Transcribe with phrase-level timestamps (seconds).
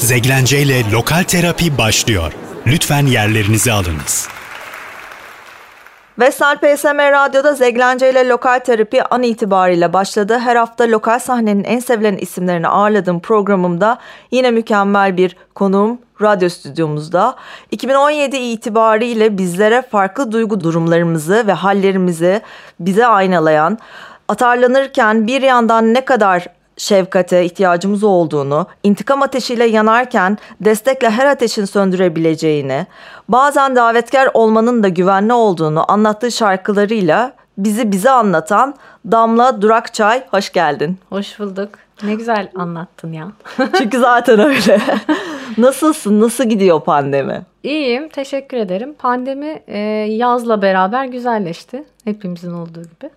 [0.00, 2.32] Zeglence ile Lokal Terapi başlıyor.
[2.66, 4.28] Lütfen yerlerinizi alınız.
[6.18, 10.38] Vestel PSM Radyo'da Zeglence ile Lokal Terapi an itibariyle başladı.
[10.38, 13.98] Her hafta lokal sahnenin en sevilen isimlerini ağırladığım programımda
[14.30, 17.36] yine mükemmel bir konuğum radyo stüdyomuzda.
[17.70, 22.40] 2017 itibariyle bizlere farklı duygu durumlarımızı ve hallerimizi
[22.80, 23.78] bize aynalayan,
[24.28, 26.46] atarlanırken bir yandan ne kadar
[26.80, 32.86] şefkate ihtiyacımız olduğunu, intikam ateşiyle yanarken destekle her ateşin söndürebileceğini,
[33.28, 38.74] bazen davetkar olmanın da güvenli olduğunu anlattığı şarkılarıyla bizi bize anlatan
[39.10, 40.98] Damla Durakçay hoş geldin.
[41.08, 41.68] Hoş bulduk.
[42.02, 43.32] Ne güzel anlattın ya.
[43.78, 44.80] Çünkü zaten öyle.
[45.58, 46.20] Nasılsın?
[46.20, 47.42] Nasıl gidiyor pandemi?
[47.62, 48.08] İyiyim.
[48.08, 48.94] Teşekkür ederim.
[48.94, 51.84] Pandemi e, yazla beraber güzelleşti.
[52.04, 53.10] Hepimizin olduğu gibi.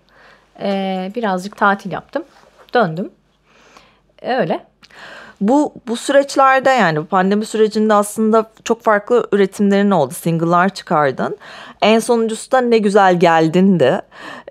[0.61, 2.23] E, birazcık tatil yaptım.
[2.73, 3.09] Döndüm.
[4.23, 4.65] Öyle.
[5.41, 10.13] Bu bu süreçlerde yani pandemi sürecinde aslında çok farklı üretimlerin oldu.
[10.13, 11.37] Single'lar çıkardın.
[11.81, 14.01] En sonuncusu da ne güzel geldin de.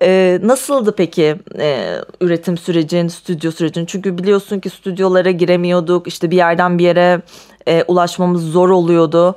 [0.03, 3.87] Ee, nasıldı peki e, üretim sürecin, stüdyo sürecin?
[3.87, 6.07] Çünkü biliyorsun ki stüdyolara giremiyorduk.
[6.07, 7.23] İşte bir yerden bir yere
[7.67, 9.37] e, ulaşmamız zor oluyordu.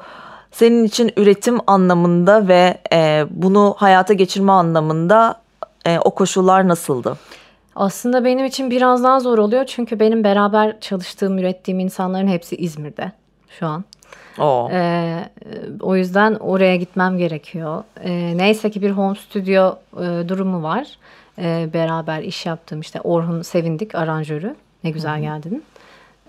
[0.52, 5.42] Senin için üretim anlamında ve e, bunu hayata geçirme anlamında
[5.86, 7.18] e, o koşullar nasıldı?
[7.76, 13.12] Aslında benim için biraz daha zor oluyor çünkü benim beraber çalıştığım, ürettiğim insanların hepsi İzmir'de
[13.60, 13.84] şu an.
[14.40, 14.70] Oo.
[14.72, 15.30] Ee,
[15.82, 17.84] o yüzden oraya gitmem gerekiyor.
[18.04, 20.88] Ee, neyse ki bir home studio e, durumu var.
[21.40, 24.56] Ee, beraber iş yaptığım işte Orhun Sevindik aranjörü.
[24.84, 25.64] Ne güzel geldin.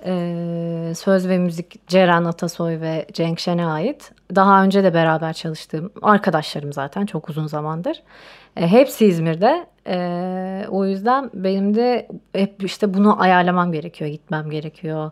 [0.07, 4.13] Ee, söz ve müzik Ceren Atasoy ve Cenk Şen'e ait.
[4.35, 8.03] Daha önce de beraber çalıştığım arkadaşlarım zaten çok uzun zamandır.
[8.57, 9.67] E, hepsi İzmir'de.
[9.87, 15.11] E, o yüzden benim de hep işte bunu ayarlamam gerekiyor, gitmem gerekiyor.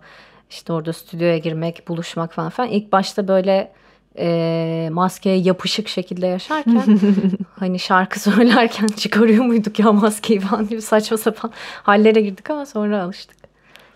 [0.50, 2.69] İşte orada stüdyoya girmek, buluşmak falan falan.
[2.69, 3.72] İlk başta böyle
[4.19, 6.99] e, maskeye yapışık şekilde yaşarken
[7.59, 13.03] hani şarkı söylerken çıkarıyor muyduk ya maskeyi falan gibi saçma sapan hallere girdik ama sonra
[13.03, 13.44] alıştık.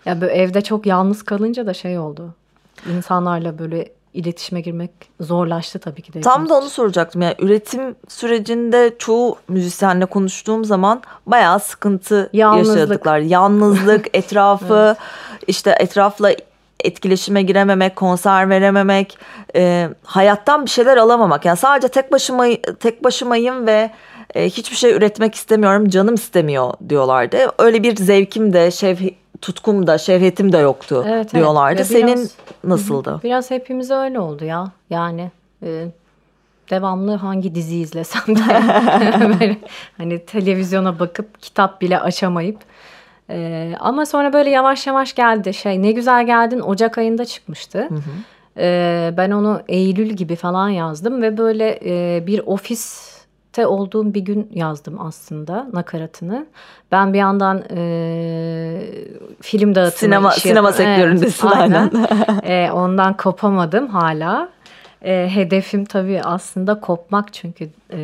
[0.05, 2.33] Ya böyle evde çok yalnız kalınca da şey oldu.
[2.95, 6.21] İnsanlarla böyle iletişime girmek zorlaştı tabii ki de.
[6.21, 7.21] Tam da onu soracaktım.
[7.21, 12.77] Yani üretim sürecinde çoğu müzisyenle konuştuğum zaman bayağı sıkıntı Yalnızlık.
[12.77, 13.19] yaşadıklar.
[13.19, 14.97] Yalnızlık, etrafı, evet.
[15.47, 16.31] işte etrafla
[16.83, 19.17] etkileşime girememek, konser verememek,
[19.55, 21.45] e, hayattan bir şeyler alamamak.
[21.45, 22.45] Yani sadece tek başıma
[22.79, 23.91] tek başımayım ve
[24.35, 27.37] e, hiçbir şey üretmek istemiyorum, canım istemiyor diyorlardı.
[27.59, 28.97] Öyle bir zevkim de, şev,
[29.41, 31.75] tutkum da şehvetim de yoktu evet, diyorlardı.
[31.75, 31.87] Evet.
[31.87, 33.19] Senin biraz, nasıldı?
[33.23, 34.71] Biraz hepimiz öyle oldu ya.
[34.89, 35.31] Yani
[35.63, 35.87] e,
[36.69, 38.41] devamlı hangi dizi izlesem de
[39.39, 39.57] böyle,
[39.97, 42.57] hani televizyona bakıp kitap bile açamayıp
[43.29, 47.79] e, ama sonra böyle yavaş yavaş geldi şey ne güzel geldin Ocak ayında çıkmıştı.
[47.79, 48.01] Hı hı.
[48.57, 53.18] E, ben onu Eylül gibi falan yazdım ve böyle e, bir ofis
[53.53, 56.45] te olduğum bir gün yazdım aslında nakaratını.
[56.91, 58.81] Ben bir yandan e,
[59.41, 61.91] film dağıtımı sinema sinema sektöründesin evet, aynen.
[62.43, 64.49] e, ondan kopamadım hala.
[65.01, 67.99] E, hedefim tabii aslında kopmak çünkü e,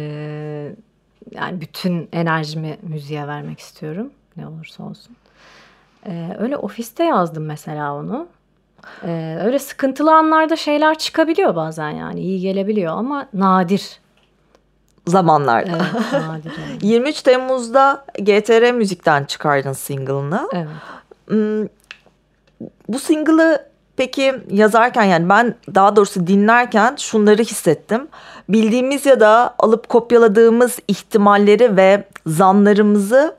[1.32, 5.16] yani bütün enerjimi müziğe vermek istiyorum ne olursa olsun.
[6.08, 8.28] E, öyle ofiste yazdım mesela onu.
[9.04, 14.00] Ee, öyle sıkıntılı anlarda şeyler çıkabiliyor bazen yani iyi gelebiliyor ama nadir
[15.08, 15.86] zamanlarda.
[16.34, 20.50] Evet, 23 Temmuz'da GTR Müzik'ten çıkardın single'ını.
[20.54, 20.68] Evet.
[21.28, 21.68] Hmm,
[22.90, 23.66] bu single'ı
[23.98, 28.08] peki yazarken yani ben daha doğrusu dinlerken şunları hissettim.
[28.50, 33.36] Bildiğimiz ya da alıp kopyaladığımız ihtimalleri ve zanlarımızı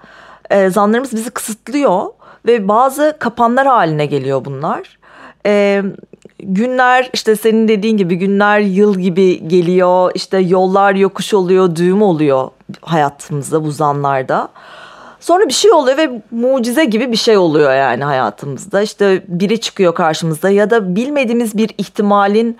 [0.51, 2.07] e, zanlarımız bizi kısıtlıyor
[2.47, 4.99] ve bazı kapanlar haline geliyor bunlar.
[5.47, 5.83] E,
[6.39, 10.11] günler işte senin dediğin gibi günler yıl gibi geliyor.
[10.15, 12.51] İşte yollar yokuş oluyor, düğüm oluyor
[12.83, 14.49] hayatımızda bu zanlarda.
[15.21, 18.83] Sonra bir şey oluyor ve mucize gibi bir şey oluyor yani hayatımızda.
[18.83, 22.57] İşte biri çıkıyor karşımızda ya da bilmediğimiz bir ihtimalin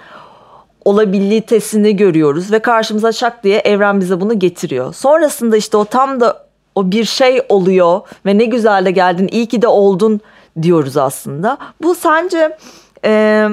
[0.85, 4.95] olabilitesini görüyoruz ve karşımıza şak diye evren bize bunu getiriyor.
[4.95, 9.47] Sonrasında işte o tam da o bir şey oluyor ve ne güzel de geldin, iyi
[9.47, 10.21] ki de oldun
[10.63, 11.59] diyoruz aslında.
[11.83, 12.59] Bu sence
[13.07, 13.49] e,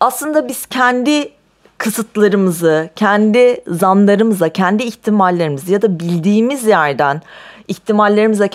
[0.00, 1.32] aslında biz kendi
[1.78, 7.22] kısıtlarımızı, kendi zanlarımıza, kendi ihtimallerimizi ya da bildiğimiz yerden
[7.68, 8.48] ihtimallerimize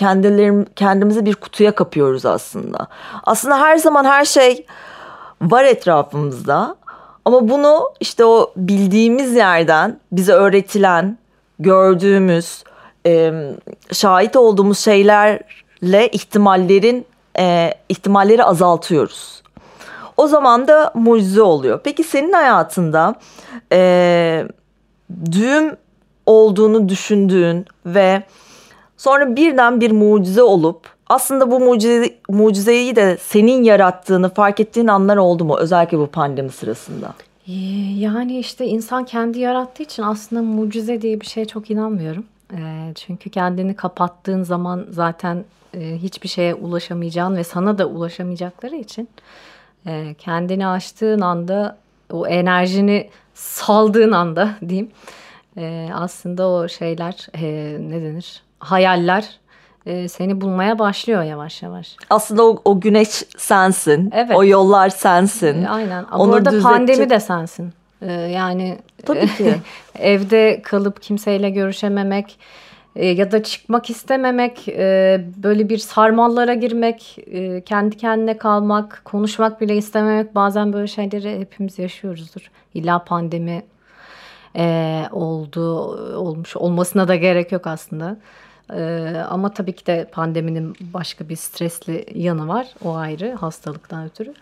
[0.76, 2.86] kendimizi bir kutuya kapıyoruz aslında.
[3.22, 4.66] Aslında her zaman her şey
[5.42, 6.76] var etrafımızda
[7.24, 11.18] ama bunu işte o bildiğimiz yerden bize öğretilen,
[11.58, 12.64] gördüğümüz,
[13.06, 13.32] e,
[13.92, 17.06] şahit olduğumuz şeylerle ihtimallerin
[17.38, 19.43] e, ihtimalleri azaltıyoruz.
[20.16, 21.80] O zaman da mucize oluyor.
[21.84, 23.14] Peki senin hayatında
[23.72, 24.48] e,
[25.32, 25.76] düğüm
[26.26, 28.22] olduğunu düşündüğün ve
[28.96, 35.16] sonra birden bir mucize olup aslında bu mucize, mucizeyi de senin yarattığını fark ettiğin anlar
[35.16, 35.56] oldu mu?
[35.58, 37.14] Özellikle bu pandemi sırasında.
[37.48, 37.52] Ee,
[37.98, 42.24] yani işte insan kendi yarattığı için aslında mucize diye bir şeye çok inanmıyorum.
[42.52, 45.44] Ee, çünkü kendini kapattığın zaman zaten
[45.74, 49.08] e, hiçbir şeye ulaşamayacağın ve sana da ulaşamayacakları için
[49.86, 51.76] e, kendini açtığın anda
[52.12, 54.90] o enerjini saldığın anda diyeyim
[55.56, 57.26] e, aslında o şeyler
[57.90, 59.38] ne denir hayaller
[60.08, 61.96] seni bulmaya başlıyor yavaş yavaş.
[62.10, 64.10] Aslında o, o güneş sensin.
[64.14, 64.36] Evet.
[64.36, 65.64] O yollar sensin.
[65.64, 66.04] Aynen.
[66.04, 66.62] Onu Orada düzeltecek...
[66.62, 67.72] pandemi de sensin.
[68.30, 69.54] Yani Tabii ki.
[69.98, 72.38] evde kalıp kimseyle görüşememek
[72.96, 79.60] e, ya da çıkmak istememek, e, böyle bir sarmallara girmek, e, kendi kendine kalmak, konuşmak
[79.60, 82.50] bile istememek bazen böyle şeyleri hepimiz yaşıyoruzdur.
[82.74, 83.62] İlla pandemi
[85.12, 85.86] oldu,
[86.16, 88.16] olmuş olmasına da gerek yok aslında.
[89.28, 92.66] ama tabii ki de pandeminin başka bir stresli yanı var.
[92.84, 94.34] O ayrı hastalıktan ötürü.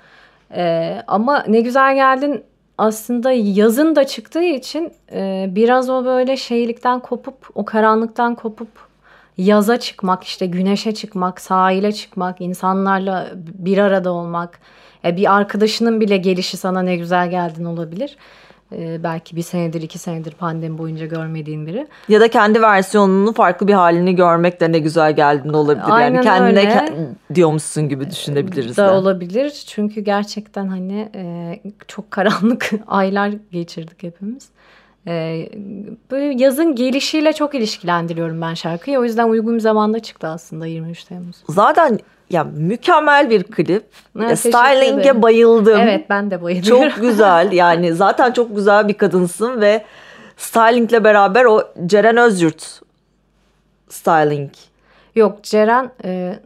[1.06, 2.44] ama ne güzel geldin
[2.82, 8.68] aslında yazın da çıktığı için e, biraz o böyle şeylikten kopup o karanlıktan kopup
[9.38, 14.60] yaza çıkmak işte güneşe çıkmak sahile çıkmak insanlarla bir arada olmak
[15.04, 18.16] e, bir arkadaşının bile gelişi sana ne güzel geldin olabilir.
[18.78, 21.86] E, belki bir senedir iki senedir pandemi boyunca görmediğin biri.
[22.08, 25.84] Ya da kendi versiyonunu farklı bir halini görmek de ne güzel geldin olabilir.
[25.88, 26.70] Aynen yani kendine öyle.
[26.70, 28.76] Ke- diyormuşsun gibi düşünebiliriz.
[28.76, 28.90] Da de.
[28.90, 34.48] olabilir çünkü gerçekten hani e, çok karanlık aylar geçirdik hepimiz.
[35.06, 35.48] E,
[36.10, 38.98] böyle yazın gelişiyle çok ilişkilendiriyorum ben şarkıyı.
[38.98, 41.36] O yüzden uygun bir zamanda çıktı aslında 23 Temmuz.
[41.48, 41.98] Zaten
[42.32, 43.84] ya mükemmel bir klip.
[44.18, 45.80] Ha, Styling'e bayıldım.
[45.80, 46.88] Evet ben de bayılıyorum.
[46.90, 49.84] Çok güzel yani zaten çok güzel bir kadınsın ve
[50.36, 52.80] stylingle beraber o Ceren Özyurt
[53.88, 54.50] styling.
[55.14, 56.38] Yok Ceren e,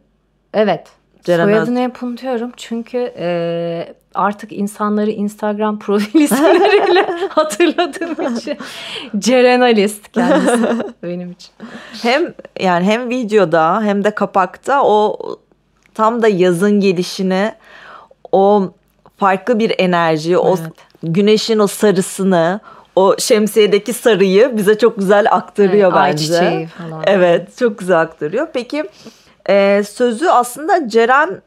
[0.54, 0.88] evet
[1.24, 8.58] Ceren soyadını hep unutuyorum çünkü e, artık insanları Instagram profil isimleriyle hatırladığım için
[9.18, 11.50] Ceren Alist kendisi benim için.
[12.02, 15.18] Hem yani hem videoda hem de kapakta o
[15.96, 17.52] tam da yazın gelişini
[18.32, 18.70] o
[19.16, 20.40] farklı bir enerji, evet.
[20.44, 20.56] o
[21.02, 22.60] güneşin o sarısını,
[22.96, 26.38] o şemsiyedeki sarıyı bize çok güzel aktarıyor evet, bence.
[26.38, 27.02] Ay falan.
[27.06, 28.48] Evet, çok güzel aktarıyor.
[28.52, 28.84] Peki
[29.48, 31.42] e, sözü aslında Ceren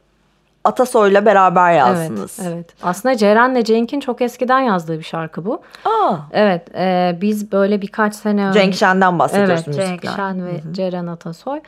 [0.64, 2.38] Atasoy'la beraber yazdınız.
[2.42, 2.66] Evet, evet.
[2.84, 5.62] Aslında Ceren'le Cenk'in çok eskiden yazdığı bir şarkı bu.
[5.86, 6.16] Aa.
[6.32, 8.60] Evet, e, biz böyle birkaç sene önce...
[8.60, 9.78] Cenk Şen'den bahsediyorsunuz.
[9.78, 10.74] Evet, Cenk Şen ve Hı-hı.
[10.74, 11.60] Ceren Atasoy.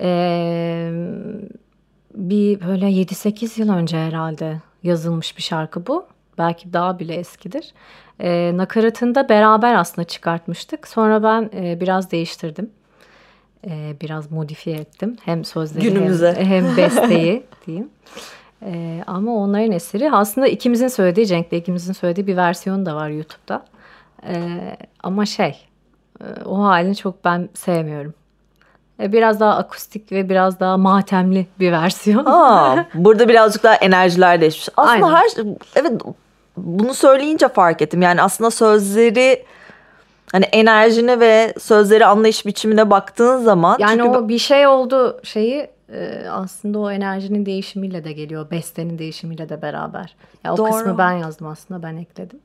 [0.00, 0.90] E,
[2.14, 6.06] bir böyle 7-8 yıl önce herhalde yazılmış bir şarkı bu.
[6.38, 7.74] Belki daha bile eskidir.
[8.20, 10.88] E, nakaratını beraber aslında çıkartmıştık.
[10.88, 12.70] Sonra ben e, biraz değiştirdim.
[13.66, 15.16] E, biraz modifiye ettim.
[15.24, 16.34] Hem sözleri Günümüze.
[16.36, 17.88] hem, hem besteyi diyeyim.
[18.62, 23.64] E, ama onların eseri aslında ikimizin söylediği, Cenk'le ikimizin söylediği bir versiyonu da var YouTube'da.
[24.26, 24.34] E,
[25.02, 25.68] ama şey,
[26.20, 28.14] e, o halini çok ben sevmiyorum.
[29.02, 32.24] E, biraz daha akustik ve biraz daha matemli bir versiyon.
[32.26, 34.68] Aa, burada birazcık daha enerjiler değişmiş.
[34.76, 35.16] Aslında Aynen.
[35.16, 35.44] her şey,
[35.76, 35.92] evet
[36.56, 38.02] bunu söyleyince fark ettim.
[38.02, 39.44] Yani aslında sözleri
[40.32, 46.26] hani enerjine ve sözleri anlayış biçimine baktığın zaman yani o bir şey oldu şeyi e,
[46.30, 48.50] aslında o enerjinin değişimiyle de geliyor.
[48.50, 50.16] Bestenin değişimiyle de beraber.
[50.44, 50.70] Ya o Doğru.
[50.70, 52.40] kısmı ben yazdım aslında ben ekledim.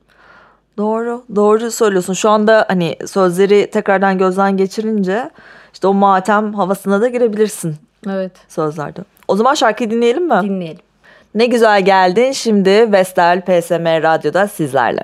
[0.78, 1.24] Doğru.
[1.34, 2.12] Doğru söylüyorsun.
[2.12, 5.30] Şu anda hani sözleri tekrardan gözden geçirince
[5.76, 7.76] işte o matem havasına da girebilirsin.
[8.06, 8.32] Evet.
[8.48, 9.00] Sözlerde.
[9.28, 10.40] O zaman şarkıyı dinleyelim mi?
[10.42, 10.80] Dinleyelim.
[11.34, 12.32] Ne güzel geldin.
[12.32, 15.02] Şimdi Vestel PSM Radyo'da sizlerle.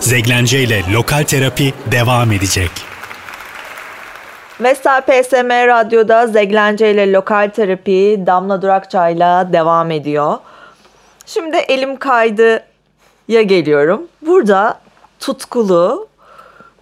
[0.00, 2.70] Zeglence ile Lokal Terapi devam edecek.
[4.60, 10.36] Vestel PSM Radyo'da Zeglence ile Lokal Terapi Damla Durakçay'la devam ediyor.
[11.26, 12.62] Şimdi elim kaydı
[13.28, 14.02] ya geliyorum.
[14.26, 14.80] Burada
[15.20, 16.08] tutkulu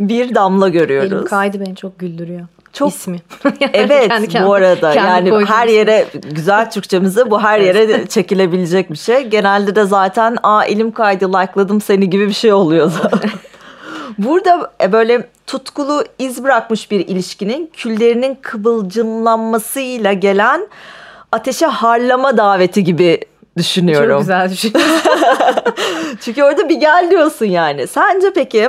[0.00, 1.12] bir damla görüyoruz.
[1.12, 2.46] Elim kaydı beni çok güldürüyor.
[2.72, 3.18] Çok ismi.
[3.44, 8.90] yani evet kendi, kendi, bu arada yani her yere güzel Türkçemizi bu her yere çekilebilecek
[8.90, 9.22] bir şey.
[9.22, 12.92] Genelde de zaten aa elim kaydı like'ladım seni gibi bir şey oluyor
[14.18, 20.68] Burada e, böyle tutkulu iz bırakmış bir ilişkinin küllerinin kıvılcımlanmasıyla gelen
[21.32, 23.20] ateşe harlama daveti gibi
[23.56, 24.10] düşünüyorum.
[24.10, 25.10] Çok güzel düşünüyorsun.
[26.20, 27.86] Çünkü orada bir gel diyorsun yani.
[27.86, 28.68] Sence peki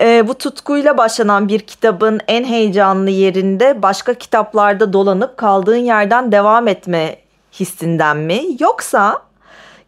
[0.00, 6.68] e, bu tutkuyla başlanan bir kitabın en heyecanlı yerinde başka kitaplarda dolanıp kaldığın yerden devam
[6.68, 7.16] etme
[7.52, 9.22] hissinden mi yoksa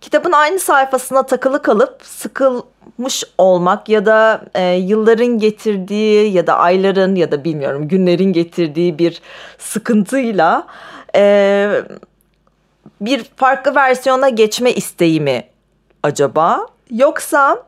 [0.00, 7.14] kitabın aynı sayfasına takılı kalıp sıkılmış olmak ya da e, yılların getirdiği ya da ayların
[7.14, 9.23] ya da bilmiyorum günlerin getirdiği bir
[9.59, 10.66] sıkıntıyla
[11.14, 11.71] e,
[13.00, 15.45] bir farklı versiyona geçme isteği mi
[16.02, 16.66] acaba?
[16.90, 17.62] Yoksa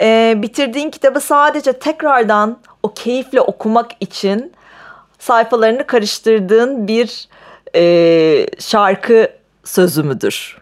[0.00, 4.52] e, bitirdiğin kitabı sadece tekrardan o keyifle okumak için
[5.18, 7.28] sayfalarını karıştırdığın bir
[7.74, 9.28] e, şarkı
[9.64, 10.58] sözü müdür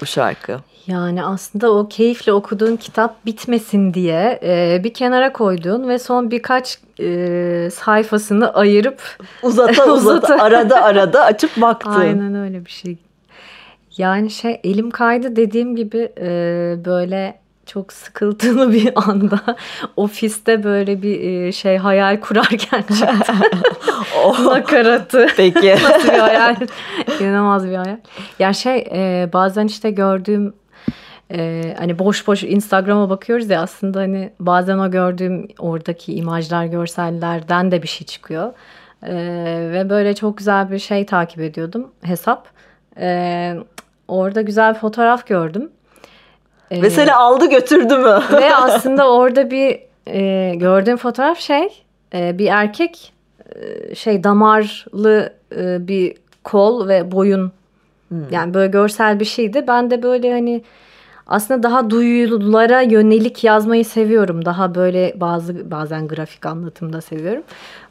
[0.00, 0.58] bu şarkı?
[0.86, 6.78] Yani aslında o keyifle okuduğun kitap bitmesin diye e, bir kenara koyduğun ve son birkaç
[7.00, 9.02] e, sayfasını ayırıp
[9.42, 11.90] uzata uzata arada arada açıp baktın.
[11.90, 12.98] Aynen öyle bir şey.
[13.96, 16.28] Yani şey elim kaydı dediğim gibi e,
[16.84, 19.40] böyle çok sıkıntılı bir anda
[19.96, 23.34] ofiste böyle bir e, şey hayal kurarken çıktı.
[24.24, 25.26] oh, Nakaratı.
[25.36, 25.76] Peki.
[25.84, 26.56] Nasıl bir hayal?
[27.20, 27.96] İnanılmaz bir hayal.
[28.38, 30.54] Ya şey e, bazen işte gördüğüm
[31.32, 37.70] ee, hani boş boş Instagram'a bakıyoruz ya aslında hani bazen o gördüğüm oradaki imajlar, görsellerden
[37.70, 38.52] de bir şey çıkıyor.
[39.02, 39.12] Ee,
[39.72, 42.48] ve böyle çok güzel bir şey takip ediyordum hesap.
[43.00, 43.56] Ee,
[44.10, 45.70] orada güzel bir fotoğraf gördüm.
[46.70, 48.20] Ee, ve seni aldı götürdü mü?
[48.32, 51.82] ve aslında orada bir e, gördüğüm fotoğraf şey
[52.14, 53.12] e, bir erkek
[53.54, 57.52] e, şey damarlı e, bir kol ve boyun
[58.08, 58.30] hmm.
[58.30, 59.64] yani böyle görsel bir şeydi.
[59.68, 60.62] Ben de böyle hani
[61.30, 64.44] aslında daha duyulara yönelik yazmayı seviyorum.
[64.44, 67.42] Daha böyle bazı bazen grafik anlatımda seviyorum.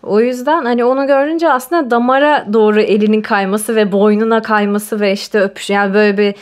[0.03, 5.39] O yüzden hani onu görünce aslında damara doğru elinin kayması ve boynuna kayması ve işte
[5.39, 6.35] öpüş yani böyle bir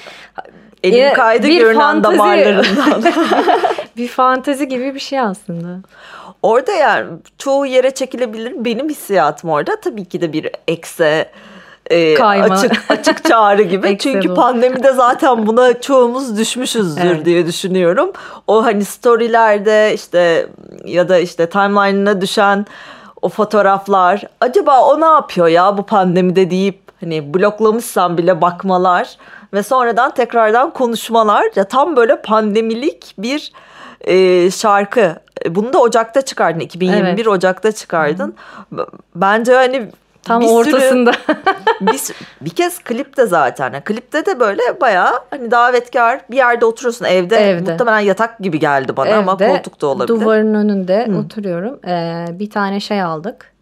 [0.83, 3.03] Elim kaydı bir görünen fantezi, damarlarından.
[3.97, 5.67] bir fantezi gibi bir şey aslında.
[6.41, 8.65] Orada yani çoğu yere çekilebilir.
[8.65, 11.31] Benim hissiyatım orada tabii ki de bir ekse
[11.89, 12.55] e, Kayma.
[12.55, 13.97] açık açık çağrı gibi.
[13.97, 17.25] Çünkü pandemide zaten buna çoğumuz düşmüşüzdür evet.
[17.25, 18.11] diye düşünüyorum.
[18.47, 20.47] O hani storylerde işte
[20.85, 22.65] ya da işte timeline'ına düşen
[23.21, 29.17] o fotoğraflar acaba o ne yapıyor ya bu pandemide deyip hani bloklamışsam bile bakmalar
[29.53, 33.51] ve sonradan tekrardan konuşmalar ya tam böyle pandemilik bir
[34.01, 35.15] e, şarkı.
[35.49, 36.59] Bunu da Ocak'ta çıkardın.
[36.59, 37.27] 2021 evet.
[37.27, 38.35] Ocak'ta çıkardın.
[38.75, 38.85] Hı.
[39.15, 39.87] Bence hani
[40.27, 41.13] Tam bir ortasında.
[41.13, 41.37] Sürü,
[41.81, 42.01] bir,
[42.41, 43.83] bir kez klipte zaten.
[43.83, 47.35] Klipte de böyle bayağı hani davetkar bir yerde oturuyorsun evde.
[47.35, 47.71] evde.
[47.71, 50.07] Muhtemelen yatak gibi geldi bana evde, ama koltuk da olabilir.
[50.21, 51.17] Duvarın önünde Hı.
[51.17, 51.79] oturuyorum.
[51.87, 53.53] Ee, bir tane şey aldık.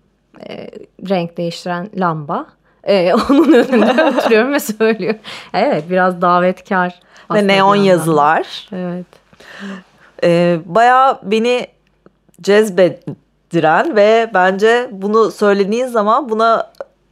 [0.50, 0.69] Ee,
[1.10, 2.45] renk değiştiren lamba.
[2.84, 5.19] Ee, onun önünde oturuyorum ve söylüyorum.
[5.53, 7.00] Evet biraz davetkar.
[7.34, 8.69] Ve neon yazılar.
[8.75, 9.05] Evet.
[10.24, 11.67] Ee, bayağı beni
[12.41, 13.25] cezbetti
[13.55, 16.71] diren ve bence bunu söylediğin zaman buna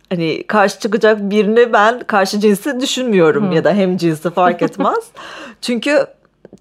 [0.09, 3.55] hani karşı çıkacak birini ben karşı cinsi düşünmüyorum Hı.
[3.55, 5.03] ya da hem cinsi fark etmez.
[5.62, 6.07] Çünkü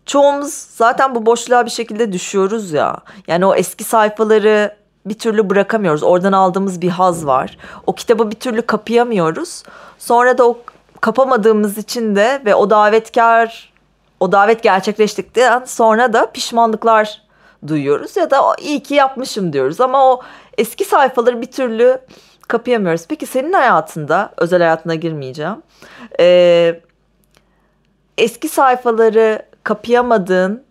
[0.07, 2.97] çoğumuz zaten bu boşluğa bir şekilde düşüyoruz ya.
[3.27, 6.03] Yani o eski sayfaları bir türlü bırakamıyoruz.
[6.03, 7.59] Oradan aldığımız bir haz var.
[7.87, 9.63] O kitabı bir türlü kapayamıyoruz.
[9.99, 10.59] Sonra da o
[11.01, 13.73] kapamadığımız için de ve o davetkar
[14.21, 17.22] o davet gerçekleştikten sonra da pişmanlıklar
[17.67, 20.23] duyuyoruz ya da iyi ki yapmışım diyoruz ama o
[20.59, 22.01] eski sayfaları bir türlü
[22.49, 23.07] kapayamıyoruz.
[23.09, 25.63] Peki senin hayatında, özel hayatına girmeyeceğim.
[26.21, 26.81] Ee,
[28.19, 30.65] eski sayfaları kapayamadığın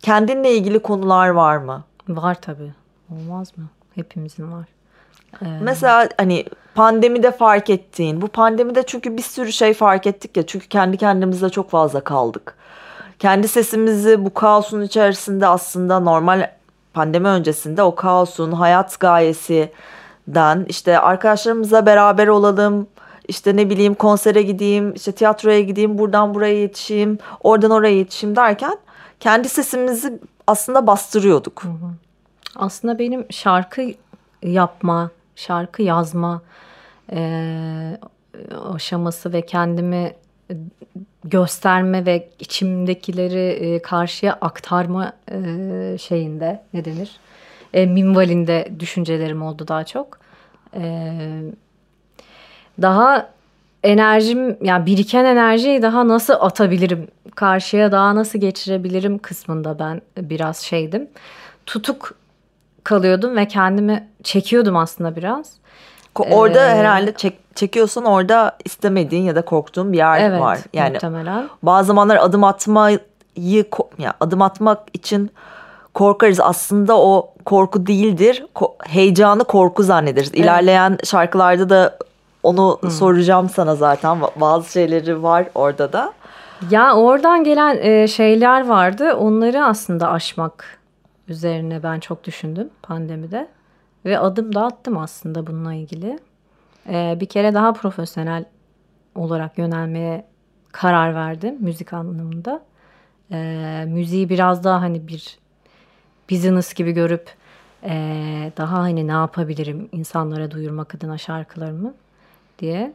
[0.00, 1.84] kendinle ilgili konular var mı?
[2.08, 2.72] Var tabii.
[3.12, 3.64] Olmaz mı?
[3.94, 4.66] Hepimizin var.
[5.42, 5.46] Ee...
[5.62, 6.44] Mesela hani
[6.74, 10.46] pandemide fark ettiğin, bu pandemide çünkü bir sürü şey fark ettik ya.
[10.46, 12.57] Çünkü kendi kendimize çok fazla kaldık
[13.18, 16.50] kendi sesimizi bu kaosun içerisinde aslında normal
[16.94, 22.86] pandemi öncesinde o kaosun hayat gayesinden işte arkadaşlarımızla beraber olalım
[23.28, 28.78] işte ne bileyim konsere gideyim işte tiyatroya gideyim buradan buraya yetişeyim oradan oraya yetişeyim derken
[29.20, 31.62] kendi sesimizi aslında bastırıyorduk.
[32.56, 33.82] Aslında benim şarkı
[34.42, 36.42] yapma, şarkı yazma
[37.12, 37.98] e,
[38.74, 40.14] aşaması ve kendimi
[41.24, 47.10] gösterme ve içimdekileri e, karşıya aktarma e, şeyinde ne denir?
[47.74, 50.18] E, minvalinde düşüncelerim oldu daha çok.
[52.82, 53.30] Daha
[53.84, 57.08] enerjim yani biriken enerjiyi daha nasıl atabilirim?
[57.34, 61.08] Karşıya daha nasıl geçirebilirim kısmında ben biraz şeydim.
[61.66, 62.14] Tutuk
[62.84, 65.52] kalıyordum ve kendimi çekiyordum aslında biraz.
[66.14, 70.58] Orada ee, herhalde çek, çekiyorsan orada istemediğin ya da korktuğun bir yer evet, var.
[70.72, 71.48] Yani muhtemelen.
[71.62, 73.00] bazı zamanlar adım atmayı
[73.98, 75.30] yani adım atmak için
[75.94, 76.40] korkarız.
[76.40, 78.46] Aslında o korku değildir.
[78.54, 80.28] Ko- heyecanı korku zannederiz.
[80.28, 80.40] Evet.
[80.40, 81.98] İlerleyen şarkılarda da
[82.42, 82.90] Onu hmm.
[82.90, 84.18] soracağım sana zaten.
[84.36, 86.12] Bazı şeyleri var orada da.
[86.70, 89.14] Ya oradan gelen e, şeyler vardı.
[89.14, 90.78] Onları aslında aşmak
[91.28, 93.48] üzerine ben çok düşündüm pandemide.
[94.04, 96.18] Ve adım da attım aslında bununla ilgili.
[96.88, 98.44] E, bir kere daha profesyonel
[99.14, 100.24] olarak yönelmeye
[100.72, 102.62] karar verdim müzik anlamında.
[103.32, 105.38] E, müziği biraz daha hani bir
[106.30, 107.34] business gibi görüp
[107.84, 107.92] e,
[108.56, 111.94] daha hani ne yapabilirim insanlara duyurmak adına şarkılarımı
[112.58, 112.92] diye.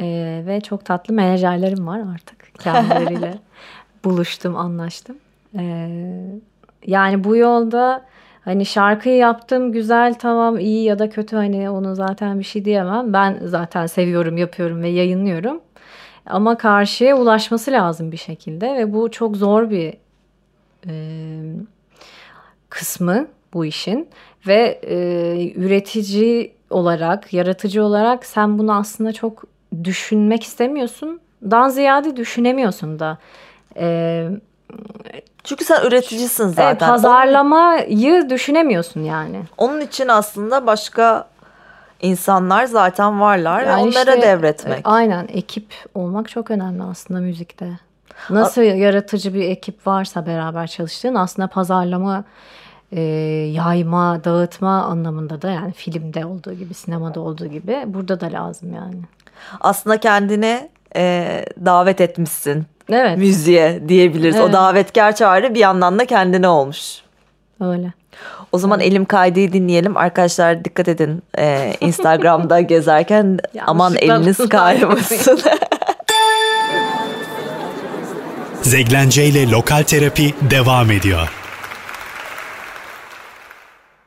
[0.00, 3.38] E, ve çok tatlı menajerlerim var artık kendileriyle
[4.04, 5.16] buluştum, anlaştım.
[5.58, 5.88] E,
[6.86, 8.04] yani bu yolda
[8.44, 13.12] hani şarkıyı yaptım güzel tamam iyi ya da kötü hani onu zaten bir şey diyemem.
[13.12, 15.60] Ben zaten seviyorum, yapıyorum ve yayınlıyorum.
[16.26, 19.94] Ama karşıya ulaşması lazım bir şekilde ve bu çok zor bir
[20.86, 20.92] e,
[22.68, 24.08] kısmı bu işin
[24.46, 29.44] ve e, üretici olarak, yaratıcı olarak sen bunu aslında çok
[29.84, 31.20] düşünmek istemiyorsun.
[31.42, 33.18] Dan ziyade düşünemiyorsun da.
[33.76, 34.28] E,
[35.44, 36.86] çünkü sen üreticisin zaten.
[36.86, 39.40] E, pazarlamayı Onun, düşünemiyorsun yani.
[39.58, 41.28] Onun için aslında başka
[42.02, 44.78] insanlar zaten varlar yani ve onlara işte, devretmek.
[44.78, 47.68] E, aynen ekip olmak çok önemli aslında müzikte.
[48.30, 52.24] Nasıl A- yaratıcı bir ekip varsa beraber çalıştığın aslında pazarlama
[52.92, 53.00] e,
[53.52, 59.00] yayma, dağıtma anlamında da yani filmde olduğu gibi, sinemada olduğu gibi burada da lazım yani.
[59.60, 63.18] Aslında kendini e, davet etmişsin evet.
[63.18, 64.36] müziğe diyebiliriz.
[64.36, 64.48] Evet.
[64.48, 67.02] O davetkar çağrı bir yandan da kendine olmuş.
[67.60, 67.92] Öyle.
[68.52, 68.92] O zaman evet.
[68.92, 69.96] elim kaydığı dinleyelim.
[69.96, 75.40] Arkadaşlar dikkat edin e, Instagram'da gezerken aman eliniz kaymasın.
[78.62, 81.32] Zeglence ile Lokal Terapi devam ediyor.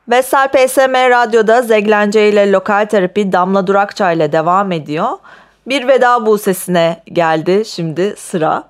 [0.08, 5.08] Vestel PSM Radyo'da Zeglence ile Lokal Terapi Damla Durakça ile devam ediyor.
[5.66, 8.64] Bir veda bu sesine geldi şimdi sıra.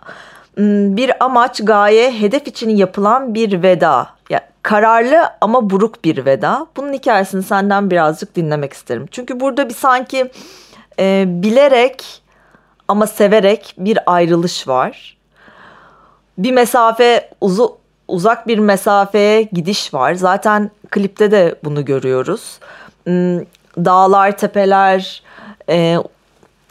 [0.54, 4.08] Hmm, bir amaç, gaye, hedef için yapılan bir veda.
[4.30, 6.66] Yani kararlı ama buruk bir veda.
[6.76, 9.06] Bunun hikayesini senden birazcık dinlemek isterim.
[9.10, 10.30] Çünkü burada bir sanki
[10.98, 12.22] e, bilerek
[12.88, 15.16] ama severek bir ayrılış var.
[16.38, 17.78] Bir mesafe uzu,
[18.08, 20.14] uzak bir mesafeye gidiş var.
[20.14, 22.58] Zaten klipte de bunu görüyoruz.
[23.04, 23.38] Hmm,
[23.76, 25.22] dağlar, tepeler,
[25.68, 25.96] e,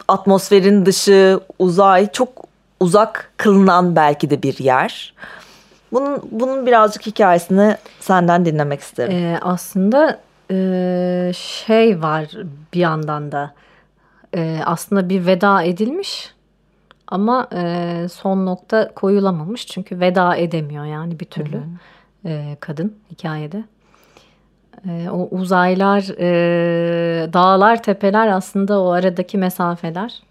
[0.08, 2.30] atmosferin dışı, uzay çok
[2.80, 5.14] uzak kılınan belki de bir yer.
[5.92, 9.12] Bunun bunun birazcık hikayesini senden dinlemek isterim.
[9.14, 10.20] Ee, aslında
[10.52, 12.28] e, şey var
[12.74, 13.54] bir yandan da
[14.36, 16.34] e, aslında bir veda edilmiş
[17.08, 21.62] ama e, son nokta koyulamamış çünkü veda edemiyor yani bir türlü
[22.26, 23.64] e, kadın hikayede.
[24.90, 30.22] E, o uzaylar, e, dağlar, tepeler aslında o aradaki mesafeler.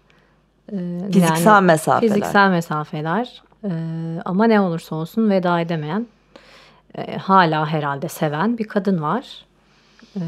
[0.71, 0.75] E,
[1.13, 2.13] fiziksel yani, mesafeler.
[2.13, 3.43] Fiziksel mesafeler.
[3.63, 3.71] E,
[4.25, 6.07] ama ne olursa olsun veda edemeyen,
[6.97, 9.45] e, hala herhalde seven bir kadın var.
[10.15, 10.21] E,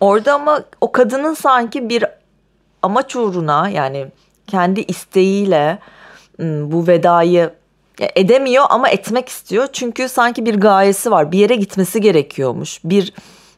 [0.00, 2.04] Orada ama o kadının sanki bir
[2.82, 4.06] amaç uğruna yani
[4.46, 5.78] kendi isteğiyle
[6.38, 7.50] bu vedayı
[8.00, 9.68] edemiyor ama etmek istiyor.
[9.72, 11.32] Çünkü sanki bir gayesi var.
[11.32, 12.80] Bir yere gitmesi gerekiyormuş.
[12.84, 13.12] Bir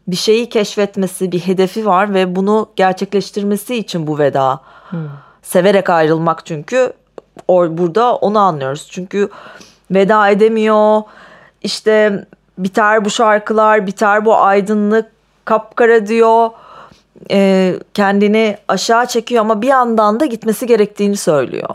[0.08, 4.60] bir şeyi keşfetmesi, bir hedefi var ve bunu gerçekleştirmesi için bu veda.
[4.90, 5.08] Hmm.
[5.42, 6.92] Severek ayrılmak çünkü
[7.48, 8.88] or, burada onu anlıyoruz.
[8.90, 9.28] Çünkü
[9.90, 11.02] veda edemiyor.
[11.62, 12.26] İşte
[12.58, 15.10] biter bu şarkılar, biter bu aydınlık,
[15.44, 16.50] kapkara diyor
[17.30, 21.68] e, kendini aşağı çekiyor ama bir yandan da gitmesi gerektiğini söylüyor.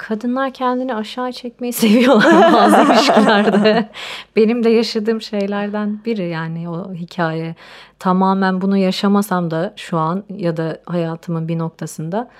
[0.00, 3.88] Kadınlar kendini aşağı çekmeyi seviyorlar bazı ilişkilerde.
[4.36, 7.54] Benim de yaşadığım şeylerden biri yani o hikaye.
[7.98, 12.30] Tamamen bunu yaşamasam da şu an ya da hayatımın bir noktasında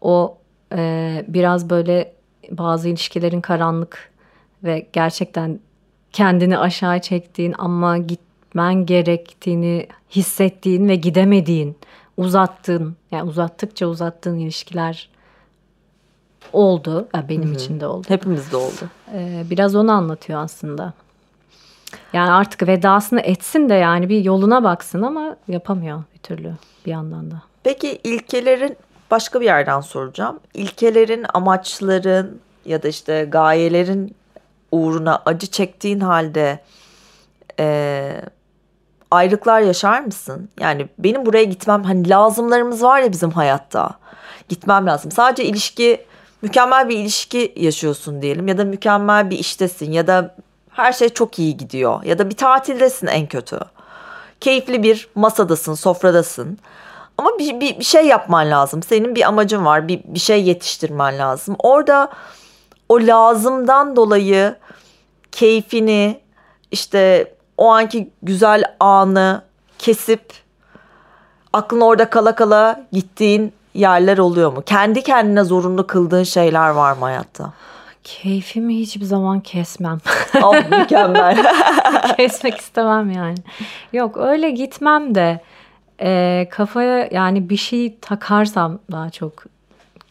[0.00, 0.38] o
[0.72, 2.12] e, biraz böyle
[2.50, 4.10] bazı ilişkilerin karanlık
[4.64, 5.60] ve gerçekten
[6.12, 8.20] kendini aşağı çektiğin ama git
[8.56, 11.76] gitmen gerektiğini hissettiğin ve gidemediğin,
[12.16, 15.08] uzattığın, yani uzattıkça uzattığın ilişkiler
[16.52, 17.08] oldu.
[17.14, 17.54] Yani benim Hı-hı.
[17.54, 18.06] için de oldu.
[18.08, 18.90] Hepimizde oldu.
[19.12, 20.92] Ee, biraz onu anlatıyor aslında.
[22.12, 26.52] Yani artık vedasını etsin de yani bir yoluna baksın ama yapamıyor bir türlü
[26.86, 27.42] bir yandan da.
[27.64, 28.76] Peki ilkelerin
[29.10, 30.40] başka bir yerden soracağım.
[30.54, 34.16] İlkelerin, amaçların ya da işte gayelerin
[34.72, 36.58] uğruna acı çektiğin halde
[37.60, 38.22] e,
[39.10, 40.48] ayrılıklar yaşar mısın?
[40.60, 43.90] Yani benim buraya gitmem hani lazımlarımız var ya bizim hayatta.
[44.48, 45.10] Gitmem lazım.
[45.10, 46.06] Sadece ilişki
[46.42, 50.34] mükemmel bir ilişki yaşıyorsun diyelim ya da mükemmel bir iştesin ya da
[50.70, 53.58] her şey çok iyi gidiyor ya da bir tatildesin en kötü.
[54.40, 56.58] Keyifli bir masadasın, sofradasın.
[57.18, 58.82] Ama bir, bir, bir şey yapman lazım.
[58.82, 59.88] Senin bir amacın var.
[59.88, 61.56] Bir, bir şey yetiştirmen lazım.
[61.58, 62.10] Orada
[62.88, 64.56] o lazımdan dolayı
[65.32, 66.20] keyfini
[66.70, 69.42] işte o anki güzel anı
[69.78, 70.32] kesip
[71.52, 74.62] aklın orada kala kala gittiğin yerler oluyor mu?
[74.66, 77.52] Kendi kendine zorunlu kıldığın şeyler var mı hayatta?
[78.04, 79.98] Keyfimi hiçbir zaman kesmem.
[80.42, 81.46] oh mükemmel.
[82.16, 83.38] Kesmek istemem yani.
[83.92, 85.40] Yok öyle gitmem de
[86.00, 89.44] e, kafaya yani bir şey takarsam daha çok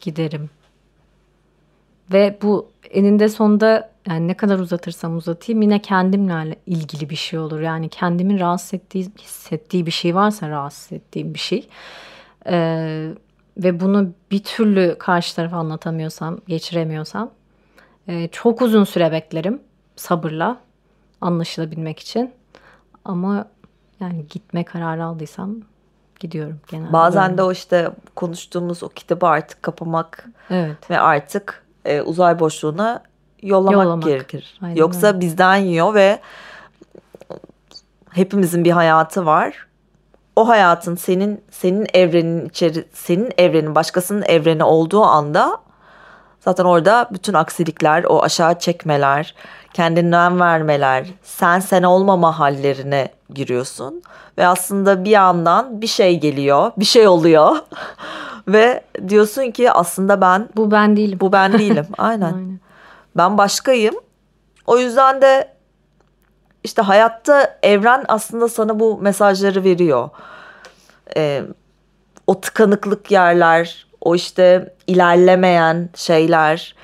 [0.01, 0.49] giderim.
[2.13, 7.59] Ve bu eninde sonunda yani ne kadar uzatırsam uzatayım yine kendimle ilgili bir şey olur.
[7.59, 11.67] Yani kendimin rahatsız ettiği, hissettiği bir şey varsa rahatsız ettiğim bir şey.
[12.49, 13.09] Ee,
[13.57, 17.31] ve bunu bir türlü karşı tarafa anlatamıyorsam, geçiremiyorsam
[18.07, 19.61] e, çok uzun süre beklerim
[19.95, 20.57] sabırla
[21.21, 22.33] anlaşılabilmek için.
[23.05, 23.47] Ama
[23.99, 25.55] yani gitme kararı aldıysam
[26.19, 26.93] gidiyorum genelde.
[26.93, 27.37] Bazen böyle.
[27.37, 30.89] de o işte konuştuğumuz o kitabı artık kapamak evet.
[30.89, 33.03] ve artık e, uzay boşluğuna
[33.41, 34.03] yollamak, yollamak.
[34.03, 34.59] gerekir.
[34.61, 35.19] Aynen Yoksa öyle.
[35.19, 36.19] bizden yiyor ve
[38.09, 39.67] hepimizin bir hayatı var.
[40.35, 45.57] O hayatın senin senin evrenin içeri senin evrenin başkasının evreni olduğu anda
[46.39, 49.35] zaten orada bütün aksilikler, o aşağı çekmeler,
[49.73, 54.01] kendinden vermeler, sen sen olmama hallerine giriyorsun
[54.37, 57.57] ve aslında bir yandan bir şey geliyor, bir şey oluyor.
[58.47, 61.19] ve diyorsun ki aslında ben bu ben değilim.
[61.21, 61.87] Bu ben değilim.
[61.97, 62.33] Aynen.
[62.33, 62.59] Aynen.
[63.17, 63.95] Ben başkayım.
[64.67, 65.54] O yüzden de
[66.65, 70.09] işte hayatta evren aslında sana bu mesajları veriyor.
[71.17, 71.41] Ee,
[72.27, 76.75] o tıkanıklık yerler, o işte ilerlemeyen şeyler,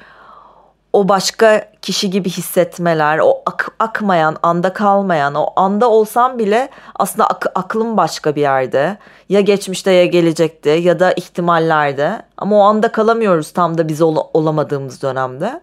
[0.93, 7.27] o başka kişi gibi hissetmeler, o ak- akmayan, anda kalmayan, o anda olsam bile aslında
[7.27, 8.97] ak- aklım başka bir yerde.
[9.29, 12.21] Ya geçmişte ya gelecekte ya da ihtimallerde.
[12.37, 15.61] Ama o anda kalamıyoruz tam da biz ol- olamadığımız dönemde.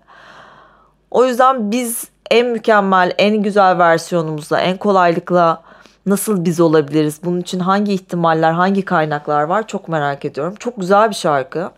[1.11, 5.62] O yüzden biz en mükemmel, en güzel versiyonumuzla, en kolaylıkla
[6.07, 7.21] nasıl biz olabiliriz?
[7.25, 10.55] Bunun için hangi ihtimaller, hangi kaynaklar var çok merak ediyorum.
[10.59, 11.71] Çok güzel bir şarkı.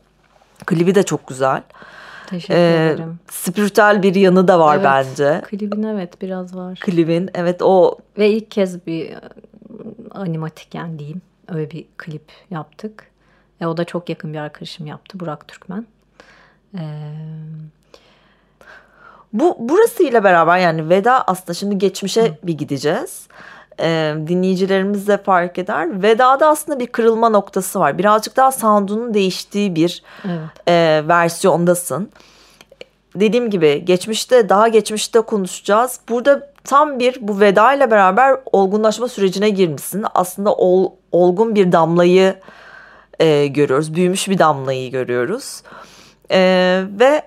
[0.67, 1.63] Klibi de çok güzel.
[2.27, 3.19] Teşekkür ee, ederim.
[3.31, 5.41] Spiritüel bir yanı da var evet, bence.
[5.45, 6.79] Klibin evet biraz var.
[6.81, 7.99] Klibin evet o.
[8.19, 9.15] Ve ilk kez bir
[10.11, 13.11] animatik yani diyeyim öyle bir klip yaptık.
[13.61, 15.87] E, o da çok yakın bir arkadaşım yaptı Burak Türkmen.
[16.75, 16.81] Eee
[19.33, 22.35] bu burasıyla beraber yani veda aslında şimdi geçmişe Hı.
[22.43, 23.27] bir gideceğiz.
[23.81, 26.03] Ee, dinleyicilerimiz de fark eder.
[26.03, 27.99] Veda'da aslında bir kırılma noktası var.
[27.99, 30.69] Birazcık daha sound'unun değiştiği bir evet.
[30.69, 32.11] e, versiyondasın.
[33.15, 36.01] Dediğim gibi geçmişte daha geçmişte konuşacağız.
[36.09, 40.05] Burada tam bir bu veda ile beraber olgunlaşma sürecine girmişsin.
[40.15, 42.35] Aslında ol, olgun bir damlayı
[43.21, 43.95] e, görüyoruz.
[43.95, 45.63] Büyümüş bir damlayı görüyoruz.
[46.31, 46.39] E,
[47.01, 47.23] ve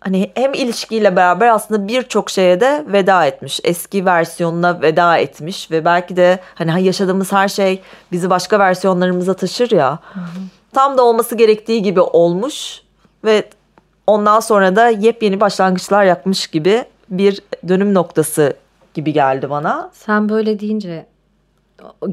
[0.00, 3.60] hani hem ilişkiyle beraber aslında birçok şeye de veda etmiş.
[3.64, 7.80] Eski versiyonuna veda etmiş ve belki de hani yaşadığımız her şey
[8.12, 9.98] bizi başka versiyonlarımıza taşır ya.
[10.12, 10.24] Hı hı.
[10.72, 12.82] Tam da olması gerektiği gibi olmuş
[13.24, 13.48] ve
[14.06, 18.56] ondan sonra da yepyeni başlangıçlar yapmış gibi bir dönüm noktası
[18.94, 19.90] gibi geldi bana.
[19.92, 21.06] Sen böyle deyince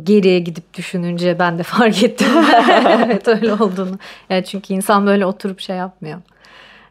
[0.03, 2.27] geriye gidip düşününce ben de fark ettim.
[3.05, 3.99] evet öyle olduğunu.
[4.29, 6.19] Yani çünkü insan böyle oturup şey yapmıyor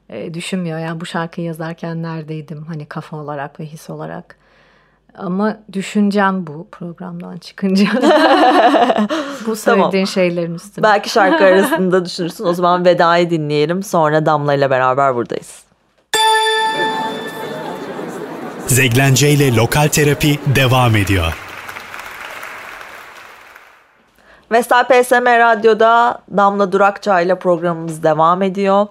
[0.08, 0.78] e, düşünmüyor.
[0.78, 4.36] Yani bu şarkıyı yazarken neredeydim hani kafa olarak ve his olarak.
[5.18, 7.86] Ama düşüncem bu programdan çıkınca.
[9.46, 10.06] bu söylediğin tamam.
[10.06, 10.82] şeylerin üstüne.
[10.82, 12.44] Belki şarkı arasında düşünürsün.
[12.44, 13.82] O zaman vedayı dinleyelim.
[13.82, 15.64] Sonra Damla ile beraber buradayız.
[18.66, 21.36] Zeglence ile Lokal Terapi devam ediyor.
[24.52, 28.86] Vestel PSM Radyo'da Damla Durakça ile programımız devam ediyor.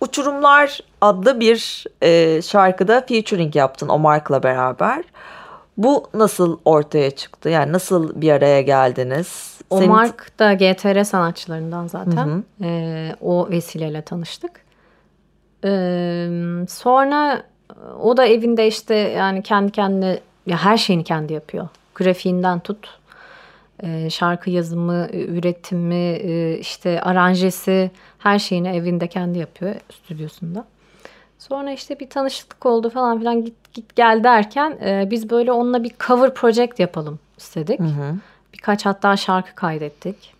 [0.00, 5.04] Uçurumlar adlı bir e, şarkıda featuring yaptın Omark'la beraber.
[5.76, 7.48] Bu nasıl ortaya çıktı?
[7.48, 9.60] Yani nasıl bir araya geldiniz?
[9.70, 12.26] Omark da GTR sanatçılarından zaten.
[12.26, 12.66] Hı hı.
[12.66, 14.50] E, o vesileyle tanıştık.
[15.64, 15.70] E,
[16.68, 17.42] sonra
[18.02, 21.68] o da evinde işte yani kendi kendine ya her şeyini kendi yapıyor.
[21.94, 22.99] Grafiğinden tut
[23.82, 30.64] e, şarkı yazımı, e, üretimi, e, işte aranjesi her şeyini evinde kendi yapıyor stüdyosunda.
[31.38, 34.78] Sonra işte bir tanışıklık oldu falan filan git git gel derken
[35.10, 37.80] biz böyle onunla bir cover project yapalım istedik.
[37.80, 38.14] Hı hı.
[38.52, 40.34] Birkaç hatta şarkı kaydettik.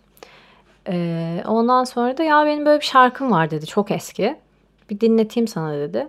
[1.47, 4.35] ondan sonra da ya benim böyle bir şarkım var dedi çok eski.
[4.89, 6.07] Bir dinleteyim sana dedi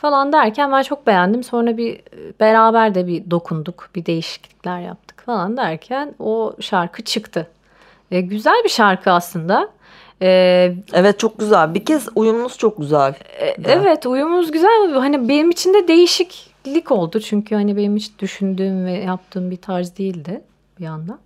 [0.00, 1.42] falan derken ben çok beğendim.
[1.44, 2.00] Sonra bir
[2.40, 7.46] beraber de bir dokunduk, bir değişiklikler yaptık falan derken o şarkı çıktı.
[8.10, 9.68] E, güzel bir şarkı aslında.
[10.22, 10.28] E,
[10.92, 11.74] Evet çok güzel.
[11.74, 13.14] Bir kez uyumunuz çok güzel.
[13.40, 14.92] e, evet uyumumuz güzel.
[14.92, 17.20] Hani benim için de değişiklik oldu.
[17.20, 20.40] Çünkü hani benim hiç düşündüğüm ve yaptığım bir tarz değildi
[20.78, 21.18] bir yandan.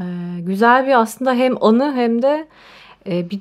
[0.00, 0.04] E,
[0.40, 2.48] güzel bir aslında hem anı hem de
[3.08, 3.40] e, bir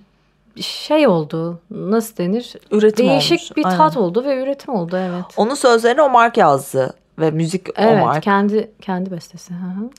[0.62, 1.60] şey oldu.
[1.72, 2.54] Nasıl denir?
[2.72, 3.58] Üretim Değişik olmuş.
[3.58, 3.78] bir Aynen.
[3.78, 5.26] tat oldu ve üretim oldu evet.
[5.38, 8.24] Onun sözlerini Omark yazdı ve müzik Evet Omark.
[8.24, 9.54] kendi kendi bestesi.
[9.54, 9.89] Hı hı.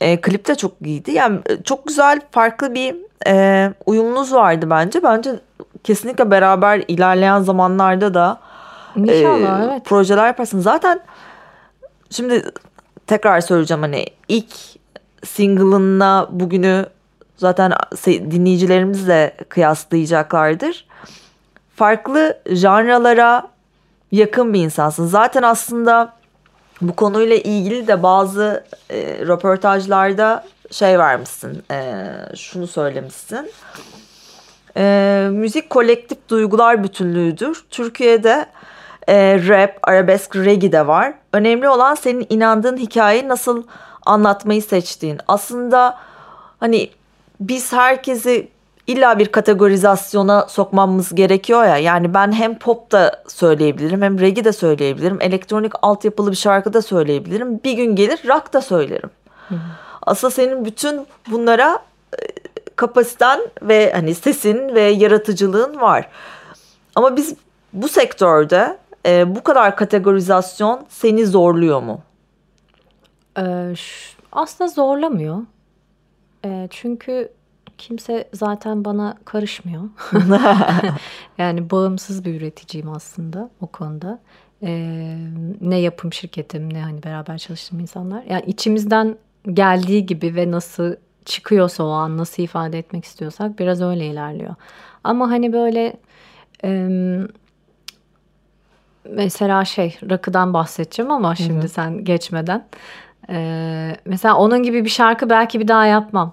[0.00, 1.10] E, klip de çok iyiydi.
[1.10, 2.96] Yani e, çok güzel farklı bir
[3.26, 5.02] e, uyumunuz vardı bence.
[5.02, 5.40] Bence
[5.84, 8.40] kesinlikle beraber ilerleyen zamanlarda da
[8.96, 9.84] İnşallah e, evet.
[9.84, 10.64] projeler yaparsınız.
[10.64, 11.00] Zaten
[12.10, 12.44] şimdi
[13.06, 14.52] tekrar söyleyeceğim hani ilk
[15.24, 16.86] single'ınla bugünü
[17.42, 17.72] zaten
[18.06, 20.86] dinleyicilerimiz de kıyaslayacaklardır.
[21.76, 23.48] Farklı janralara
[24.12, 25.06] yakın bir insansın.
[25.06, 26.12] Zaten aslında
[26.80, 32.04] bu konuyla ilgili de bazı e, röportajlarda şey vermişsin, e,
[32.36, 33.50] şunu söylemişsin.
[34.76, 37.64] E, müzik kolektif duygular bütünlüğüdür.
[37.70, 38.46] Türkiye'de
[39.08, 41.14] e, rap, arabesk, reggae de var.
[41.32, 43.62] Önemli olan senin inandığın hikayeyi nasıl
[44.06, 45.18] anlatmayı seçtiğin.
[45.28, 45.98] Aslında
[46.60, 46.90] hani
[47.48, 48.48] biz herkesi
[48.86, 51.76] illa bir kategorizasyona sokmamız gerekiyor ya.
[51.76, 55.18] Yani ben hem pop da söyleyebilirim hem reggae de söyleyebilirim.
[55.20, 57.60] Elektronik altyapılı bir şarkı da söyleyebilirim.
[57.64, 59.10] Bir gün gelir rock da söylerim.
[60.02, 61.78] Aslında senin bütün bunlara
[62.18, 62.26] e,
[62.76, 66.08] kapasiten ve hani sesin ve yaratıcılığın var.
[66.94, 67.34] Ama biz
[67.72, 72.00] bu sektörde e, bu kadar kategorizasyon seni zorluyor mu?
[73.38, 73.74] Ee,
[74.32, 75.38] aslında zorlamıyor.
[76.44, 77.28] Ee, çünkü
[77.78, 79.82] kimse zaten bana karışmıyor.
[81.38, 84.18] yani bağımsız bir üreticiyim aslında o konuda.
[84.62, 85.16] Ee,
[85.60, 88.22] ne yapım şirketim ne hani beraber çalıştığım insanlar.
[88.22, 89.16] Yani içimizden
[89.52, 94.54] geldiği gibi ve nasıl çıkıyorsa o an nasıl ifade etmek istiyorsak biraz öyle ilerliyor.
[95.04, 95.96] Ama hani böyle
[96.62, 97.28] em,
[99.04, 102.66] mesela şey rakıdan bahsedeceğim ama şimdi sen geçmeden.
[103.32, 106.32] Ee, mesela onun gibi bir şarkı belki bir daha yapmam.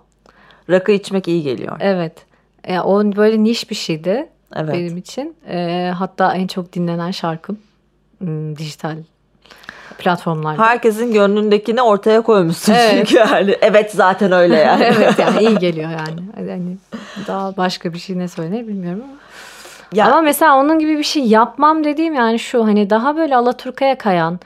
[0.70, 1.78] Rakı içmek iyi geliyor.
[1.80, 2.14] Evet.
[2.64, 4.74] E, o böyle niş bir şeydi Evet.
[4.74, 5.36] benim için.
[5.50, 7.60] E, hatta en çok dinlenen şarkım
[8.20, 8.98] hmm, dijital
[9.98, 10.64] platformlarda.
[10.66, 12.92] Herkesin gönlündekini ortaya koymuşsun Evet.
[13.08, 13.56] çünkü yani.
[13.62, 14.84] Evet zaten öyle yani.
[14.84, 16.50] evet yani iyi geliyor yani.
[16.50, 16.78] Hani
[17.28, 19.14] daha başka bir şey ne söylenir bilmiyorum ama.
[19.94, 23.98] Ya- Ama mesela onun gibi bir şey yapmam dediğim yani şu hani daha böyle Alaturka'ya
[23.98, 24.40] kayan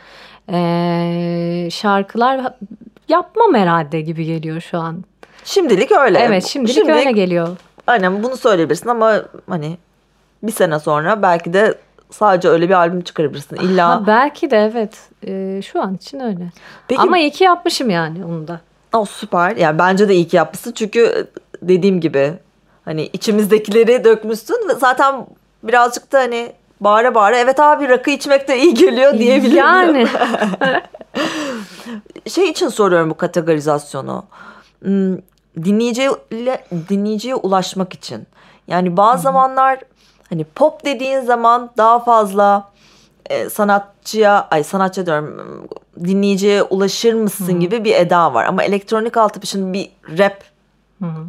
[0.52, 2.54] e, şarkılar
[3.10, 5.04] yapmam herhalde gibi geliyor şu an.
[5.44, 6.20] Şimdilik öyle.
[6.20, 7.58] Evet şimdilik, öyle geliyor.
[7.88, 9.78] Aynen bunu söyleyebilirsin ama hani
[10.44, 11.78] bir sene sonra belki de
[12.12, 13.56] sadece öyle bir albüm çıkarabilirsin.
[13.56, 14.98] İlla Ha, belki de evet.
[15.28, 16.52] E, şu an için öyle.
[16.88, 18.62] Peki- Ama iyi ki yapmışım yani onu da.
[18.94, 19.56] o süper.
[19.56, 20.72] Yani bence de iyi ki yapmışsın.
[20.72, 21.28] Çünkü
[21.62, 22.34] dediğim gibi
[22.86, 25.26] hani içimizdekileri dökmüşsün zaten
[25.64, 26.52] birazcık da hani
[26.84, 29.58] bağıra bağıra evet abi rakı içmek de iyi geliyor diyebilirim.
[29.58, 30.08] Yani
[32.30, 34.26] şey için soruyorum bu kategorizasyonu.
[34.84, 35.17] Hmm,
[35.63, 36.10] Dinleyiciye,
[36.89, 38.28] dinleyiciye ulaşmak için.
[38.67, 39.80] Yani bazı zamanlar
[40.30, 42.69] hani pop dediğin zaman daha fazla
[43.30, 45.67] e, sanatçıya ay sanatçı diyorum
[46.04, 48.46] dinleyiciye ulaşır mısın gibi bir eda var.
[48.46, 50.43] Ama elektronik altyapı şimdi bir rap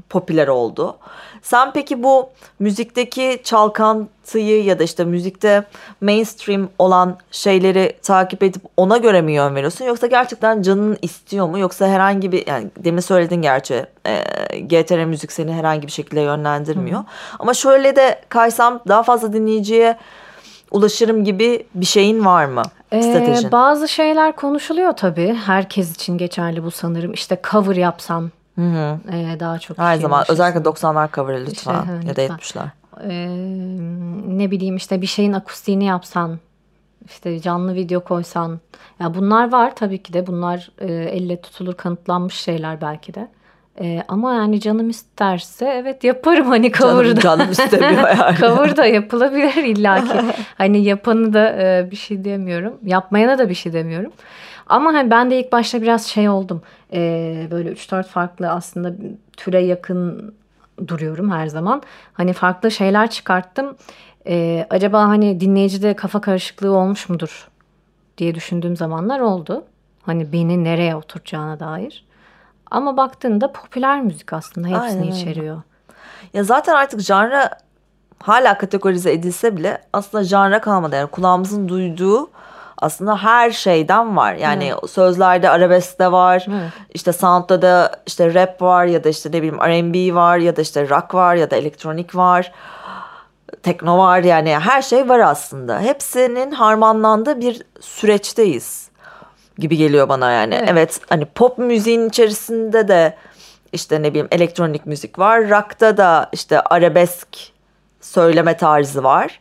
[0.09, 0.97] popüler oldu.
[1.43, 5.65] Sen peki bu müzikteki çalkantıyı ya da işte müzikte
[6.01, 9.85] mainstream olan şeyleri takip edip ona göre mi yön veriyorsun?
[9.85, 11.59] Yoksa gerçekten canın istiyor mu?
[11.59, 14.17] Yoksa herhangi bir yani demin söyledin gerçi e,
[14.61, 17.05] GTR müzik seni herhangi bir şekilde yönlendirmiyor.
[17.39, 19.97] Ama şöyle de kaysam daha fazla dinleyiciye
[20.71, 22.63] ulaşırım gibi bir şeyin var mı?
[22.93, 23.53] Ee, Stratejin.
[23.53, 25.35] bazı şeyler konuşuluyor tabii.
[25.47, 27.13] Herkes için geçerli bu sanırım.
[27.13, 28.99] İşte cover yapsam Hı hı.
[29.17, 30.33] e, daha çok Her şey zaman ulaşırsın.
[30.35, 32.37] özellikle 90'lar cover'ı lütfen İşte, ha, ya da lütfen.
[32.37, 32.69] 70'ler.
[33.03, 36.39] Ee, ne bileyim işte bir şeyin akustiğini yapsan
[37.07, 38.61] işte canlı video koysan
[39.01, 43.29] ya bunlar var tabii ki de bunlar e, elle tutulur kanıtlanmış şeyler belki de
[43.81, 48.37] E, ama yani canım isterse evet yaparım hani Canım, cover'da canım istemiyor yani.
[48.41, 50.13] cover da yapılabilir illaki
[50.59, 54.13] hani yapanı da e, bir şey demiyorum yapmayana da bir şey demiyorum
[54.67, 58.93] ama hani ben de ilk başta biraz şey oldum E, böyle 3-4 farklı aslında
[59.37, 60.35] türe yakın
[60.89, 61.83] duruyorum her zaman.
[62.13, 63.77] Hani farklı şeyler çıkarttım.
[64.27, 67.49] Ee, acaba hani dinleyicide kafa karışıklığı olmuş mudur
[68.19, 69.65] diye düşündüğüm zamanlar oldu.
[70.03, 72.05] Hani beni nereye oturacağına dair.
[72.71, 75.63] Ama baktığında popüler müzik aslında hepsini Aynen içeriyor.
[76.35, 77.51] Ya zaten artık janra
[78.23, 80.97] hala kategorize edilse bile aslında janra kalmadı.
[80.97, 82.31] Yani kulağımızın duyduğu
[82.79, 84.35] aslında her şeyden var.
[84.35, 84.91] Yani evet.
[84.91, 86.47] sözlerde arabesk de var.
[86.49, 86.73] Evet.
[86.95, 90.61] İşte sound'da da işte rap var ya da işte ne bileyim R&B var ya da
[90.61, 92.53] işte rock var ya da elektronik var.
[93.63, 95.81] Tekno var yani her şey var aslında.
[95.81, 98.89] Hepsinin harmanlandığı bir süreçteyiz
[99.59, 100.55] gibi geliyor bana yani.
[100.55, 103.17] Evet, evet hani pop müziğin içerisinde de
[103.73, 105.51] işte ne bileyim elektronik müzik var.
[105.51, 107.29] Rock'ta da işte arabesk
[108.01, 109.41] söyleme tarzı var.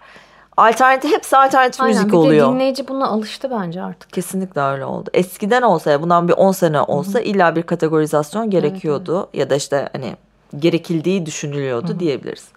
[0.58, 2.50] Alternatif hepsi alternatif Aynen, müzik bir oluyor.
[2.50, 4.14] De dinleyici buna alıştı bence artık.
[4.14, 5.10] Kesinlikle öyle oldu.
[5.14, 7.28] Eskiden olsa bundan bir 10 sene olsa Hı-hı.
[7.28, 9.16] illa bir kategorizasyon gerekiyordu.
[9.16, 9.40] Evet, evet.
[9.40, 10.16] Ya da işte hani
[10.60, 12.00] gerekildiği düşünülüyordu Hı-hı.
[12.00, 12.48] diyebiliriz.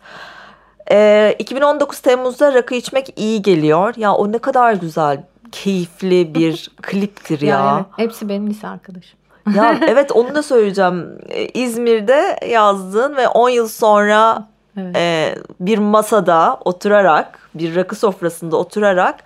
[0.90, 3.94] Ee, 2019 Temmuz'da rakı içmek iyi geliyor.
[3.96, 7.56] Ya o ne kadar güzel, keyifli bir kliptir ya.
[7.56, 9.18] ya evet, hepsi benim lise arkadaşım.
[9.54, 11.18] ya evet onu da söyleyeceğim.
[11.28, 14.96] Ee, İzmir'de yazdın ve 10 yıl sonra evet.
[14.96, 19.24] e, bir masada oturarak, bir rakı sofrasında oturarak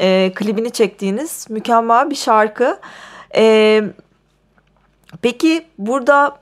[0.00, 2.78] e, klibini çektiğiniz mükemmel bir şarkı.
[3.36, 3.82] E,
[5.22, 6.36] peki burada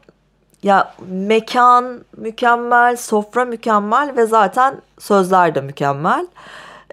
[0.62, 6.26] ya mekan mükemmel, sofra mükemmel ve zaten sözler de mükemmel.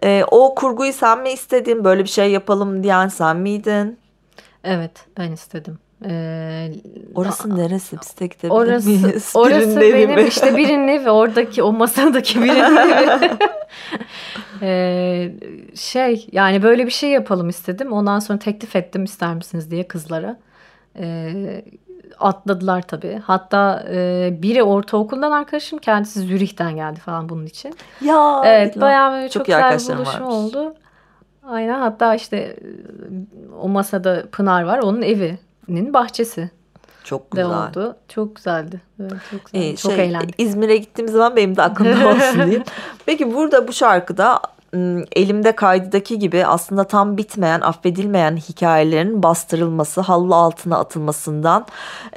[0.04, 1.84] E, o kurguyu sen mi istedin?
[1.84, 4.00] Böyle bir şey yapalım diyen sen miydin?
[4.64, 5.80] Evet ben istedim.
[6.06, 6.72] Ee,
[7.16, 7.98] orası neresi?
[8.02, 9.32] Biz de orası, miyiz?
[9.36, 10.28] Orası benim mi?
[10.28, 11.10] işte birinin evi.
[11.10, 13.30] Oradaki o masadaki birinin evi.
[14.62, 15.32] ee,
[15.76, 17.92] şey yani böyle bir şey yapalım istedim.
[17.94, 20.38] Ondan sonra teklif ettim ister misiniz diye kızlara.
[21.00, 21.64] Ee,
[22.20, 23.22] atladılar tabii.
[23.26, 27.76] Hatta e, biri ortaokuldan arkadaşım kendisi Zürih'ten geldi falan bunun için.
[28.02, 30.56] Ya evet bayağı böyle çok, çok güzel bir buluşma varmış.
[30.56, 30.76] oldu.
[31.48, 32.56] Aynen hatta işte
[33.62, 35.02] o masada Pınar var onun
[35.70, 36.50] evinin bahçesi.
[37.04, 37.46] Çok güzel.
[37.46, 37.96] oldu.
[38.08, 38.82] Çok güzeldi.
[39.00, 39.66] Evet, çok güzeldi.
[39.66, 40.36] Ee, çok şey, eğlendik.
[40.38, 42.64] İzmir'e gittiğim zaman benim de aklımda olsun diyeyim.
[43.06, 44.42] Peki burada bu şarkıda
[45.16, 51.66] elimde kaydedeki gibi aslında tam bitmeyen, affedilmeyen hikayelerin bastırılması, halı altına atılmasından,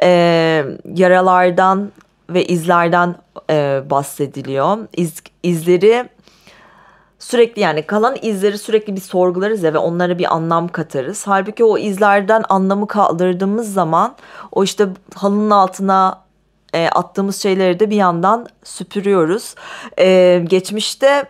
[0.03, 1.93] e, yaralardan
[2.31, 3.15] ve izlerden
[3.51, 4.79] e, bahsediliyor.
[4.97, 6.09] İz, izleri
[7.21, 11.27] sürekli yani kalan izleri sürekli bir sorgularız ya ve onlara bir anlam katarız.
[11.27, 14.17] Halbuki o izlerden anlamı kaldırdığımız zaman
[14.53, 16.25] o işte halının altına
[16.73, 19.55] e, attığımız şeyleri de bir yandan süpürüyoruz.
[19.99, 21.25] E, geçmişte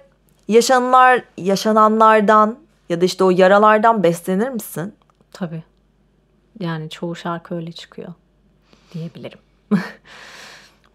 [0.49, 4.95] yaşananlar yaşananlardan ya da işte o yaralardan beslenir misin?
[5.33, 5.63] Tabii.
[6.61, 8.09] Yani çoğu şarkı öyle çıkıyor
[8.93, 9.39] diyebilirim.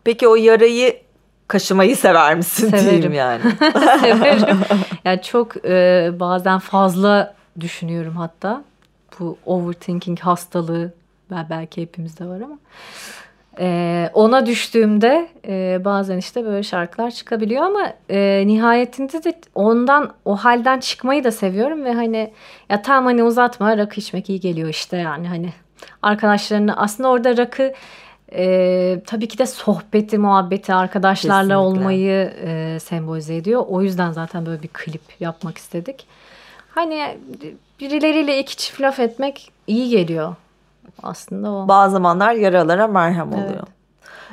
[0.04, 1.05] Peki o yarayı
[1.48, 2.90] kaşımayı sever misin Severim.
[2.90, 3.42] diyeyim yani.
[4.00, 4.58] Severim.
[5.06, 8.64] Yani çok e, bazen fazla düşünüyorum hatta.
[9.20, 10.94] Bu overthinking hastalığı
[11.50, 12.58] belki hepimizde var ama
[13.60, 20.36] ee, ona düştüğümde e, bazen işte böyle şarkılar çıkabiliyor ama e, nihayetinde de ondan o
[20.36, 22.34] halden çıkmayı da seviyorum ve hani
[22.70, 25.54] ya tam hani uzatma rakı içmek iyi geliyor işte yani hani
[26.02, 27.74] arkadaşlarını aslında orada rakı
[28.32, 31.58] e, tabii ki de sohbeti muhabbeti arkadaşlarla Kesinlikle.
[31.58, 33.64] olmayı e, sembolize ediyor.
[33.68, 36.08] O yüzden zaten böyle bir klip yapmak istedik.
[36.70, 37.18] Hani
[37.80, 40.36] birileriyle iki çift laf etmek iyi geliyor
[41.04, 41.68] aslında o.
[41.68, 43.50] Bazı zamanlar yaralara merhem oluyor.
[43.50, 43.68] Evet.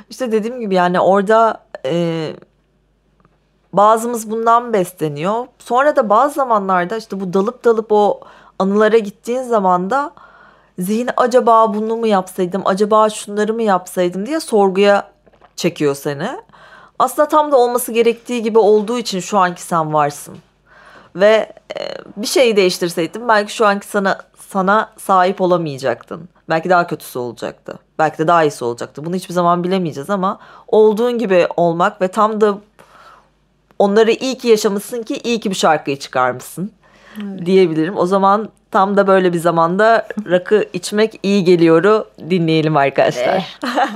[0.09, 2.31] İşte dediğim gibi yani orada e,
[3.73, 5.47] bazımız bundan besleniyor.
[5.59, 8.19] Sonra da bazı zamanlarda işte bu dalıp dalıp o
[8.59, 10.11] anılara gittiğin zaman da
[10.79, 15.11] zihin acaba bunu mu yapsaydım, acaba şunları mı yapsaydım diye sorguya
[15.55, 16.29] çekiyor seni.
[16.99, 20.37] Aslında tam da olması gerektiği gibi olduğu için şu anki sen varsın.
[21.15, 21.81] Ve e,
[22.17, 26.29] bir şeyi değiştirseydim belki şu anki sana sana sahip olamayacaktın.
[26.49, 27.79] Belki daha kötüsü olacaktı.
[27.99, 29.05] Belki de daha iyisi olacaktı.
[29.05, 32.57] Bunu hiçbir zaman bilemeyeceğiz ama olduğun gibi olmak ve tam da
[33.79, 36.71] onları iyi ki yaşamışsın ki iyi ki bir şarkıyı çıkarmışsın
[37.23, 37.45] evet.
[37.45, 37.97] diyebilirim.
[37.97, 43.57] O zaman tam da böyle bir zamanda rakı içmek iyi geliyoru dinleyelim arkadaşlar.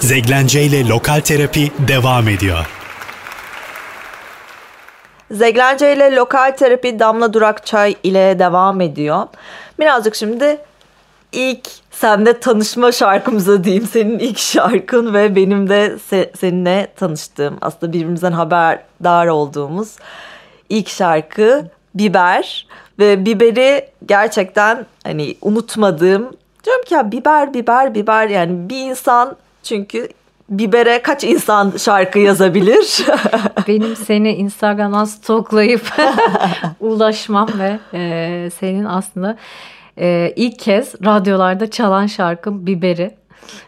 [0.00, 2.66] Zeglence ile Lokal Terapi devam ediyor.
[5.30, 9.26] Zeglence ile Lokal Terapi Damla Durak Çay ile devam ediyor.
[9.80, 10.58] Birazcık şimdi
[11.32, 13.86] ilk sende tanışma şarkımıza diyeyim.
[13.92, 19.96] Senin ilk şarkın ve benim de se- seninle tanıştığım aslında birbirimizden haberdar olduğumuz
[20.68, 21.64] ilk şarkı
[21.94, 22.66] Biber
[22.98, 26.30] ve biberi gerçekten hani unutmadığım
[26.64, 30.08] diyorum ki ya biber biber biber yani bir insan çünkü
[30.48, 33.06] bibere kaç insan şarkı yazabilir?
[33.68, 35.92] Benim seni Instagram'dan stoklayıp
[36.80, 39.36] ulaşmam ve e, senin aslında
[39.98, 43.10] e, ilk kez radyolarda çalan şarkım Biberi.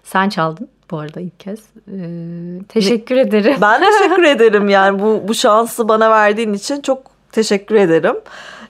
[0.05, 1.61] Sen çaldın bu arada ilk kez.
[1.93, 3.57] Ee, teşekkür ederim.
[3.61, 8.16] Ben teşekkür ederim yani bu bu şansı bana verdiğin için çok teşekkür ederim.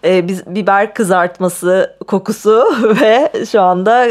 [0.04, 4.06] Ee, biz biber kızartması kokusu ve şu anda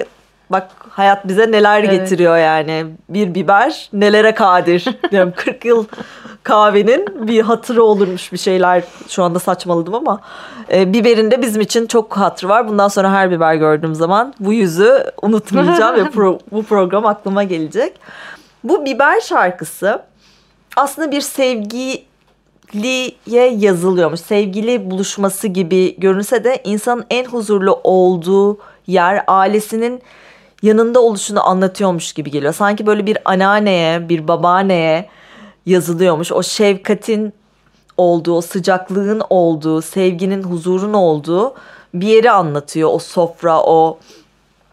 [0.50, 1.92] bak hayat bize neler evet.
[1.92, 2.86] getiriyor yani.
[3.10, 4.86] Bir biber nelere kadir.
[5.12, 5.86] Diyorum 40 yıl
[6.44, 8.84] kahvenin bir hatırı olurmuş bir şeyler.
[9.08, 10.22] Şu anda saçmaladım ama
[10.72, 12.68] e, biberin de bizim için çok hatırı var.
[12.68, 17.94] Bundan sonra her biber gördüğüm zaman bu yüzü unutmayacağım ve pro, bu program aklıma gelecek.
[18.64, 20.02] Bu biber şarkısı
[20.76, 22.06] aslında bir sevgi
[22.74, 24.20] sevgiliye yazılıyormuş.
[24.20, 28.58] Sevgili buluşması gibi görünse de insanın en huzurlu olduğu
[28.88, 30.02] yer ailesinin
[30.62, 32.54] yanında oluşunu anlatıyormuş gibi geliyor.
[32.54, 35.10] Sanki böyle bir anneanneye, bir babaanneye
[35.66, 36.32] yazılıyormuş.
[36.32, 37.34] O şefkatin
[37.98, 41.54] olduğu, o sıcaklığın olduğu, sevginin, huzurun olduğu
[41.94, 42.90] bir yeri anlatıyor.
[42.94, 44.00] O sofra, o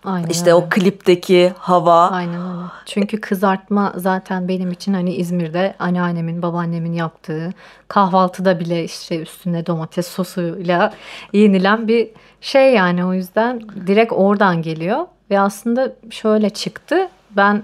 [0.05, 0.55] Aynen işte öyle.
[0.55, 2.09] o klipteki hava.
[2.11, 2.67] Aynen öyle.
[2.87, 7.53] Çünkü kızartma zaten benim için hani İzmir'de anneannemin, babaannemin yaptığı
[7.89, 10.93] kahvaltıda bile işte üstünde domates sosuyla
[11.33, 15.07] yenilen bir şey yani o yüzden direkt oradan geliyor.
[15.31, 17.09] Ve aslında şöyle çıktı.
[17.31, 17.63] Ben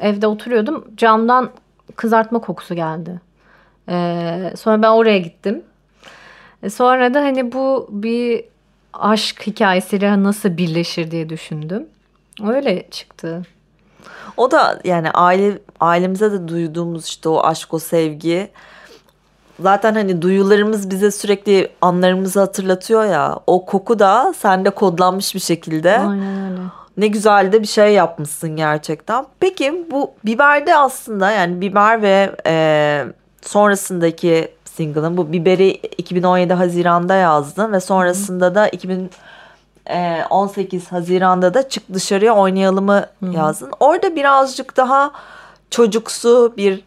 [0.00, 0.84] evde oturuyordum.
[0.96, 1.50] Camdan
[1.96, 3.20] kızartma kokusu geldi.
[3.88, 5.62] Ee, sonra ben oraya gittim.
[6.62, 8.44] E, sonra da hani bu bir
[8.92, 11.86] aşk hikayesiyle nasıl birleşir diye düşündüm.
[12.46, 13.42] Öyle çıktı.
[14.36, 18.50] O da yani aile ailemize de duyduğumuz işte o aşk o sevgi
[19.60, 23.38] zaten hani duyularımız bize sürekli anlarımızı hatırlatıyor ya.
[23.46, 25.98] O koku da sende kodlanmış bir şekilde.
[25.98, 26.60] Aynen öyle.
[26.96, 29.26] Ne güzel de bir şey yapmışsın gerçekten.
[29.40, 33.04] Peki bu biberde aslında yani biber ve e,
[33.42, 34.48] sonrasındaki
[34.78, 43.06] single'ın bu biberi 2017 Haziran'da yazdın ve sonrasında da 2018 Haziran'da da çık dışarıya oynayalımı
[43.32, 43.70] yazdın.
[43.80, 45.12] Orada birazcık daha
[45.70, 46.84] çocuksu bir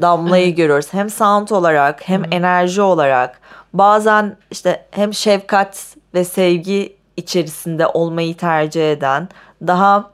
[0.00, 0.56] damlayı Hı.
[0.56, 0.86] görüyoruz.
[0.92, 2.26] Hem sound olarak hem Hı.
[2.30, 3.40] enerji olarak
[3.72, 9.28] bazen işte hem şefkat ve sevgi içerisinde olmayı tercih eden
[9.66, 10.10] daha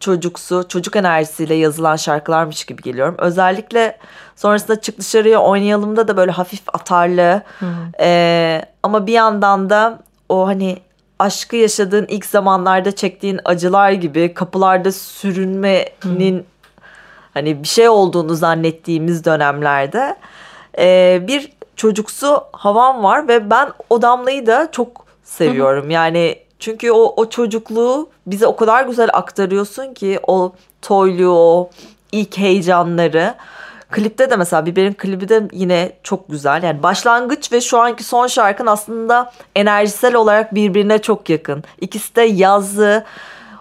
[0.00, 3.14] çocuksu, çocuk enerjisiyle yazılan şarkılarmış gibi geliyorum.
[3.18, 3.98] Özellikle
[4.40, 7.42] sonrasında çık dışarıya oynayalımda da böyle hafif atarlı
[8.00, 10.78] e, ama bir yandan da o hani
[11.18, 16.44] aşkı yaşadığın ilk zamanlarda çektiğin acılar gibi kapılarda sürünmenin Hı.
[17.34, 20.16] hani bir şey olduğunu zannettiğimiz dönemlerde
[20.78, 25.86] e, bir çocuksu havam var ve ben o damlayı da çok seviyorum.
[25.86, 25.92] Hı.
[25.92, 31.70] Yani çünkü o, o çocukluğu bize o kadar güzel aktarıyorsun ki o toyluğu, o
[32.12, 33.34] ilk heyecanları.
[33.90, 36.62] Klipte de mesela Biber'in klibi de yine çok güzel.
[36.62, 41.64] Yani başlangıç ve şu anki son şarkın aslında enerjisel olarak birbirine çok yakın.
[41.80, 43.04] İkisi de yazı,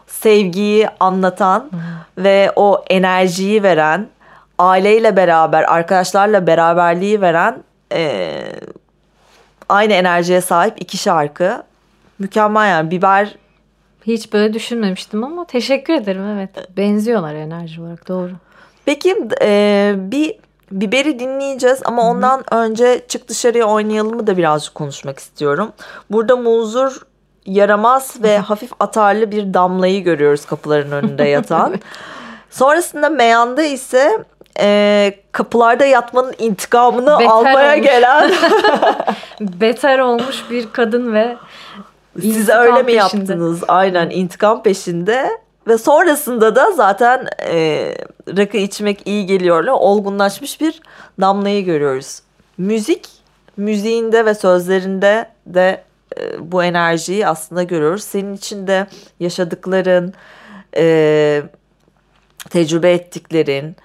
[0.07, 1.69] sevgiyi anlatan
[2.17, 4.07] ve o enerjiyi veren,
[4.59, 7.63] aileyle beraber, arkadaşlarla beraberliği veren
[7.93, 8.31] e,
[9.69, 11.63] aynı enerjiye sahip iki şarkı
[12.19, 13.35] mükemmel yani biber
[14.05, 16.77] hiç böyle düşünmemiştim ama teşekkür ederim evet.
[16.77, 18.31] Benziyorlar enerji olarak doğru.
[18.89, 20.35] Peki e, bir
[20.71, 22.09] biberi dinleyeceğiz ama Hı-hı.
[22.11, 25.71] ondan önce çık dışarıya oynayalımı da birazcık konuşmak istiyorum.
[26.11, 27.01] Burada muzur
[27.45, 31.75] yaramaz ve hafif atarlı bir damlayı görüyoruz kapıların önünde yatan.
[32.49, 34.23] Sonrasında meyanda ise
[34.59, 37.87] e, kapılarda yatmanın intikamını Beter almaya olmuş.
[37.87, 38.31] gelen
[39.41, 41.37] beter olmuş bir kadın ve
[42.21, 43.01] siz öyle mi peşinde.
[43.01, 43.63] yaptınız?
[43.67, 45.29] Aynen intikam peşinde.
[45.69, 47.93] Ve sonrasında da zaten e,
[48.37, 50.81] rakı içmek iyi geliyorla olgunlaşmış bir
[51.21, 52.21] Damla'yı görüyoruz.
[52.57, 53.09] Müzik,
[53.57, 55.83] müziğinde ve sözlerinde de
[56.19, 58.03] e, bu enerjiyi aslında görüyoruz.
[58.03, 58.87] Senin için de
[59.19, 60.13] yaşadıkların,
[60.77, 61.43] e,
[62.49, 63.75] tecrübe ettiklerin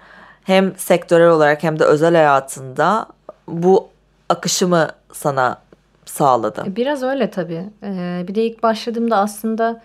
[0.45, 3.07] hem sektörel olarak hem de özel hayatında
[3.49, 3.89] bu
[4.29, 5.59] akışımı sana
[6.05, 6.65] sağladı.
[6.67, 7.65] Biraz öyle tabii.
[7.83, 9.83] Ee, bir de ilk başladığımda aslında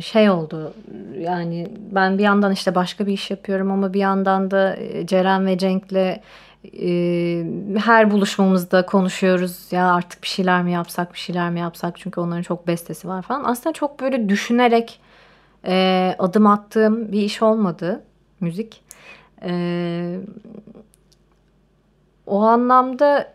[0.00, 0.74] şey oldu.
[1.18, 5.58] Yani ben bir yandan işte başka bir iş yapıyorum ama bir yandan da Ceren ve
[5.58, 6.20] Cenk'le
[7.78, 9.72] her buluşmamızda konuşuyoruz.
[9.72, 11.98] Ya artık bir şeyler mi yapsak, bir şeyler mi yapsak?
[11.98, 13.44] Çünkü onların çok bestesi var falan.
[13.44, 15.00] Aslında çok böyle düşünerek
[16.18, 18.02] adım attığım bir iş olmadı
[18.40, 18.84] müzik.
[22.26, 23.34] O anlamda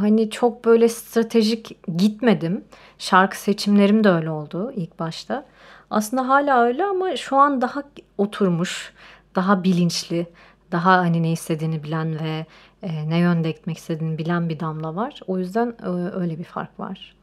[0.00, 2.64] hani çok böyle stratejik gitmedim.
[3.02, 5.44] Şarkı seçimlerim de öyle oldu ilk başta.
[5.90, 7.82] Aslında hala öyle ama şu an daha
[8.18, 8.92] oturmuş,
[9.34, 10.26] daha bilinçli,
[10.72, 12.46] daha hani ne istediğini bilen ve
[12.82, 15.20] e, ne yönde gitmek istediğini bilen bir Damla var.
[15.26, 15.88] O yüzden e,
[16.20, 17.14] öyle bir fark var.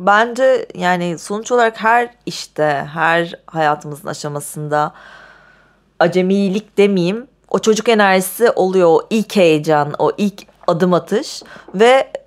[0.00, 4.92] Bence yani sonuç olarak her işte, her hayatımızın aşamasında
[5.98, 8.88] acemilik demeyeyim o çocuk enerjisi oluyor.
[8.88, 11.42] O ilk heyecan, o ilk adım atış
[11.74, 12.21] ve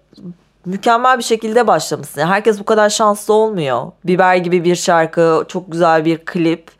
[0.66, 2.22] mükemmel bir şekilde başlamışsın.
[2.22, 3.92] Yani herkes bu kadar şanslı olmuyor.
[4.04, 6.72] Biber gibi bir şarkı, çok güzel bir klip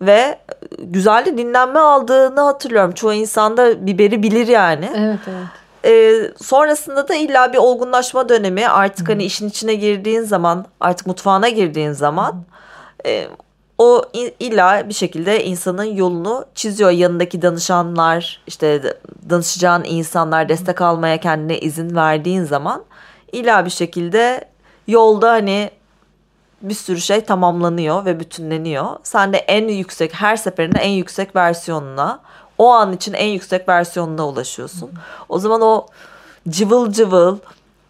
[0.00, 0.38] ve
[0.78, 2.92] güzel de dinlenme aldığını hatırlıyorum.
[2.92, 4.90] Çoğu insan da biberi bilir yani.
[4.96, 5.46] Evet evet.
[5.84, 11.48] Ee, sonrasında da illa bir olgunlaşma dönemi artık hani işin içine girdiğin zaman artık mutfağına
[11.48, 12.44] girdiğin zaman
[13.06, 13.28] e,
[13.78, 14.02] o
[14.40, 16.90] illa bir şekilde insanın yolunu çiziyor.
[16.90, 18.96] Yanındaki danışanlar işte
[19.30, 22.84] danışacağın insanlar destek almaya kendine izin verdiğin zaman
[23.32, 24.44] illa bir şekilde
[24.86, 25.70] yolda hani
[26.62, 28.86] bir sürü şey tamamlanıyor ve bütünleniyor.
[29.02, 32.20] Sen de en yüksek her seferinde en yüksek versiyonuna
[32.58, 34.90] o an için en yüksek versiyonuna ulaşıyorsun.
[35.28, 35.86] O zaman o
[36.48, 37.38] cıvıl cıvıl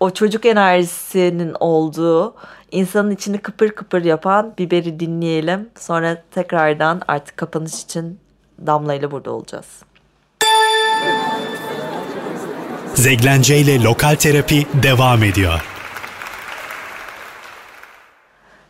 [0.01, 2.35] o çocuk enerjisinin olduğu
[2.71, 5.71] insanın içini kıpır kıpır yapan biberi dinleyelim.
[5.79, 8.19] Sonra tekrardan artık kapanış için
[8.67, 9.83] Damla ile burada olacağız.
[12.99, 15.65] Zeglence ile Lokal Terapi devam ediyor.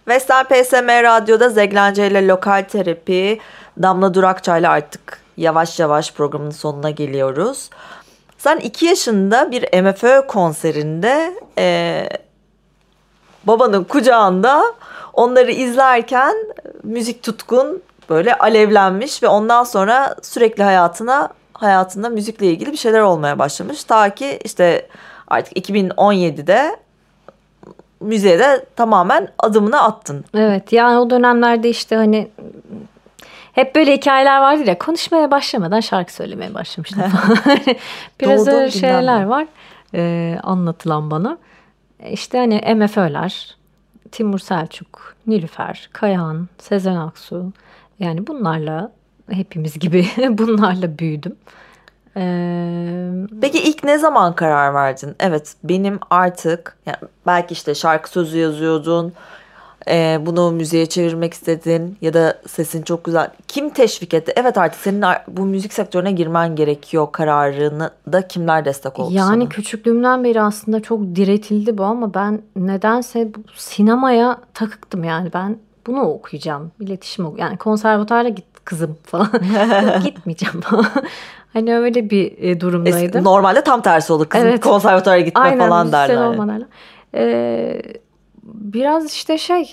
[0.09, 3.41] Vestel PSM Radyo'da Zeglence ile Lokal Terapi
[3.83, 7.71] Damla Durakçay'la artık yavaş yavaş programın sonuna geliyoruz.
[8.39, 12.09] Sen iki yaşında bir MFÖ konserinde e,
[13.45, 14.65] babanın kucağında
[15.13, 16.35] onları izlerken
[16.83, 23.39] müzik tutkun böyle alevlenmiş ve ondan sonra sürekli hayatına hayatında müzikle ilgili bir şeyler olmaya
[23.39, 23.85] başlamış.
[23.85, 24.89] Ta ki işte
[25.29, 26.77] artık 2017'de
[28.01, 30.25] müziğe de tamamen adımını attın.
[30.35, 32.29] Evet yani o dönemlerde işte hani
[33.53, 37.39] hep böyle hikayeler vardı ya konuşmaya başlamadan şarkı söylemeye başlamıştım falan.
[38.21, 39.47] Biraz Doğdun öyle şeyler var
[39.95, 41.39] e, anlatılan bana.
[42.01, 43.57] E, İşte hani MFÖ'ler,
[44.13, 47.53] Timur Selçuk, Nilüfer, Kayahan, Sezen Aksu
[47.99, 48.93] yani bunlarla
[49.31, 51.37] hepimiz gibi bunlarla büyüdüm.
[52.17, 53.11] Ee,
[53.41, 55.15] Peki ilk ne zaman karar verdin?
[55.21, 59.13] Evet benim artık yani belki işte şarkı sözü yazıyordun.
[59.91, 63.31] e, bunu müziğe çevirmek istedin ya da sesin çok güzel.
[63.49, 64.33] Kim teşvik etti?
[64.37, 69.49] Evet artık senin bu müzik sektörüne girmen gerekiyor kararını da kimler destek oldu Yani sana?
[69.49, 75.57] küçüklüğümden beri aslında çok diretildi bu ama ben nedense sinemaya takıktım yani ben
[75.87, 76.71] bunu okuyacağım.
[76.81, 79.31] İletişim ok yani konservatuara git kızım falan.
[79.95, 80.87] Yok, gitmeyeceğim falan.
[81.53, 83.25] hani öyle bir e, Es- durumdaydım.
[83.25, 84.27] Normalde tam tersi olur.
[84.29, 84.61] Kızım Evet.
[84.61, 86.27] konservatuara gitme Aynen falan müzisyen derler.
[86.27, 86.67] olmalarla.
[87.15, 87.83] Ee,
[88.43, 89.73] biraz işte şey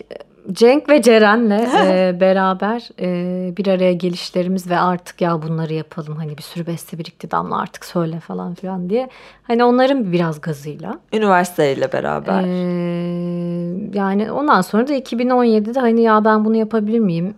[0.51, 1.49] Cenk ve Ceren'le
[1.87, 6.97] e, beraber e, bir araya gelişlerimiz ve artık ya bunları yapalım hani bir sürü beste
[6.97, 9.09] birikti Damla artık söyle falan filan diye.
[9.43, 10.99] Hani onların biraz gazıyla.
[11.13, 12.43] Üniversiteyle beraber.
[12.43, 17.35] Ee, yani ondan sonra da 2017'de hani ya ben bunu yapabilir miyim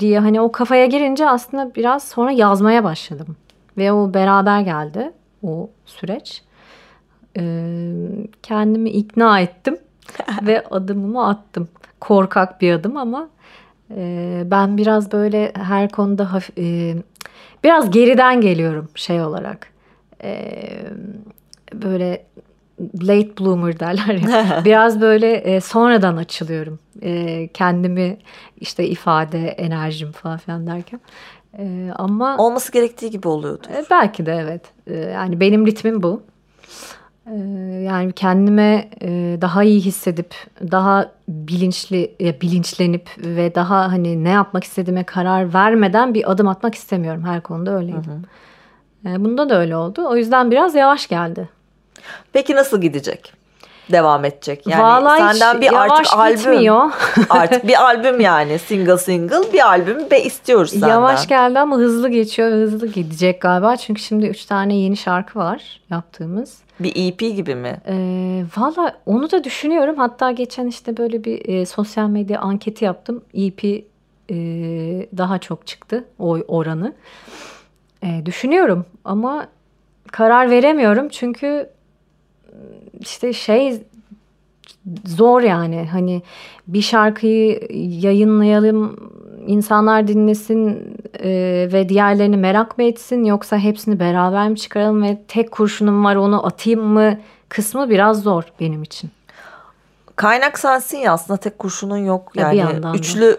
[0.00, 3.36] diye hani o kafaya girince aslında biraz sonra yazmaya başladım.
[3.76, 6.42] Ve o beraber geldi o süreç.
[7.38, 7.42] Ee,
[8.42, 9.78] kendimi ikna ettim
[10.42, 11.68] ve adımımı attım.
[12.00, 13.28] Korkak bir adım ama
[13.96, 16.94] e, ben biraz böyle her konuda hafif, e,
[17.64, 19.66] biraz geriden geliyorum şey olarak.
[20.24, 20.52] E,
[21.74, 22.26] böyle
[23.02, 24.62] late bloomer derler ya.
[24.64, 26.78] Biraz böyle e, sonradan açılıyorum.
[27.02, 28.16] E, kendimi
[28.56, 31.00] işte ifade, enerjim falan filan derken.
[31.58, 33.66] E, ama Olması gerektiği gibi oluyordu.
[33.74, 34.62] e, belki de evet.
[34.86, 36.22] E, yani benim ritmim bu.
[37.26, 37.34] E,
[37.84, 40.34] yani kendime e, daha iyi hissedip,
[40.70, 47.24] daha bilinçli, bilinçlenip ve daha hani ne yapmak istediğime karar vermeden bir adım atmak istemiyorum.
[47.26, 48.22] Her konuda öyleydim.
[49.06, 50.08] E, bunda da öyle oldu.
[50.08, 51.48] O yüzden biraz yavaş geldi.
[52.32, 53.32] Peki nasıl gidecek?
[53.92, 54.66] Devam edecek.
[54.66, 56.70] Yani Vallahi senden bir artık albüm.
[57.30, 60.88] artık bir albüm yani single single bir albüm ve istiyoruz senden.
[60.88, 63.76] Yavaş geldi ama hızlı geçiyor ve hızlı gidecek galiba.
[63.76, 66.58] Çünkü şimdi üç tane yeni şarkı var yaptığımız.
[66.80, 67.80] Bir EP gibi mi?
[67.88, 69.96] Ee, Valla onu da düşünüyorum.
[69.96, 73.22] Hatta geçen işte böyle bir e, sosyal medya anketi yaptım.
[73.34, 73.64] EP
[74.30, 74.36] e,
[75.16, 76.92] daha çok çıktı o oranı.
[78.02, 79.46] E, düşünüyorum ama
[80.12, 81.08] karar veremiyorum.
[81.08, 81.68] Çünkü
[83.00, 83.82] işte şey
[85.06, 86.22] zor yani hani
[86.68, 87.60] bir şarkıyı
[88.00, 89.10] yayınlayalım
[89.46, 91.28] insanlar dinlesin e,
[91.72, 96.46] ve diğerlerini merak mı etsin yoksa hepsini beraber mi çıkaralım ve tek kurşunum var onu
[96.46, 99.10] atayım mı kısmı biraz zor benim için.
[100.16, 102.32] Kaynak sensin ya aslında tek kurşunun yok.
[102.34, 102.98] Ya Yani bir yandan da.
[102.98, 103.38] üçlü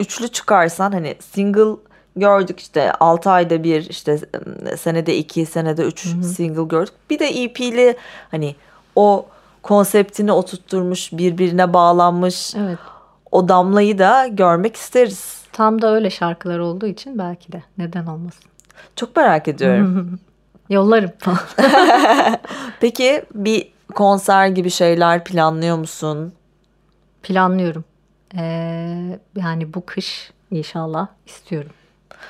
[0.00, 1.76] üçlü çıkarsan hani single
[2.16, 4.18] gördük işte 6 ayda bir işte
[4.78, 6.94] senede 2 senede 3 single gördük.
[7.10, 7.96] Bir de EP'li
[8.30, 8.56] hani
[8.96, 9.26] o
[9.62, 12.78] konseptini oturtturmuş birbirine bağlanmış Evet
[13.30, 15.42] o damlayı da görmek isteriz.
[15.52, 18.44] tam da öyle şarkılar olduğu için belki de neden olmasın.
[18.96, 20.18] Çok merak ediyorum.
[20.68, 21.38] Yollarım falan.
[22.80, 26.32] Peki bir konser gibi şeyler planlıyor musun?
[27.22, 27.84] Planlıyorum.
[28.36, 31.70] Ee, yani bu kış inşallah istiyorum.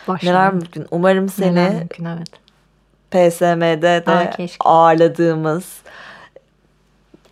[0.08, 0.54] Neler Başlayalım.
[0.54, 0.86] mümkün?
[0.90, 2.28] Umarım seni Neler mümkün evet.
[3.10, 4.56] PSM'de de Aa, keşke.
[4.64, 5.64] ağırladığımız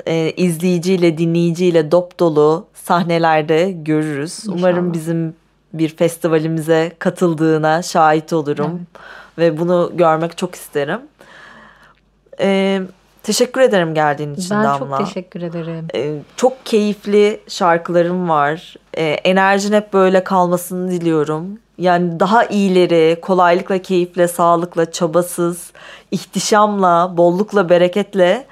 [0.06, 4.40] e, izleyiciyle dinleyiciyle dop dolu sahnelerde görürüz.
[4.48, 4.92] Umarım İnşallah.
[4.94, 5.34] bizim
[5.72, 8.80] bir festivalimize katıldığına şahit olurum
[9.38, 11.00] ve bunu görmek çok isterim.
[12.40, 12.80] E,
[13.22, 14.98] teşekkür ederim geldiğin için Ben Damla.
[14.98, 15.86] çok teşekkür ederim.
[15.94, 18.76] E, çok keyifli şarkılarım var.
[18.96, 21.58] E, enerjin hep böyle kalmasını diliyorum.
[21.80, 25.72] Yani daha iyileri, kolaylıkla, keyifle, sağlıkla, çabasız,
[26.10, 28.46] ihtişamla, bollukla, bereketle,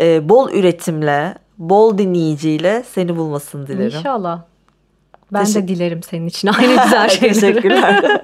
[0.00, 3.98] e, bol üretimle, bol dinleyiciyle seni bulmasını dilerim.
[3.98, 4.40] İnşallah.
[5.32, 7.40] Ben Teşekkür- de dilerim senin için aynı güzel şeyleri.
[7.40, 8.22] Teşekkürler.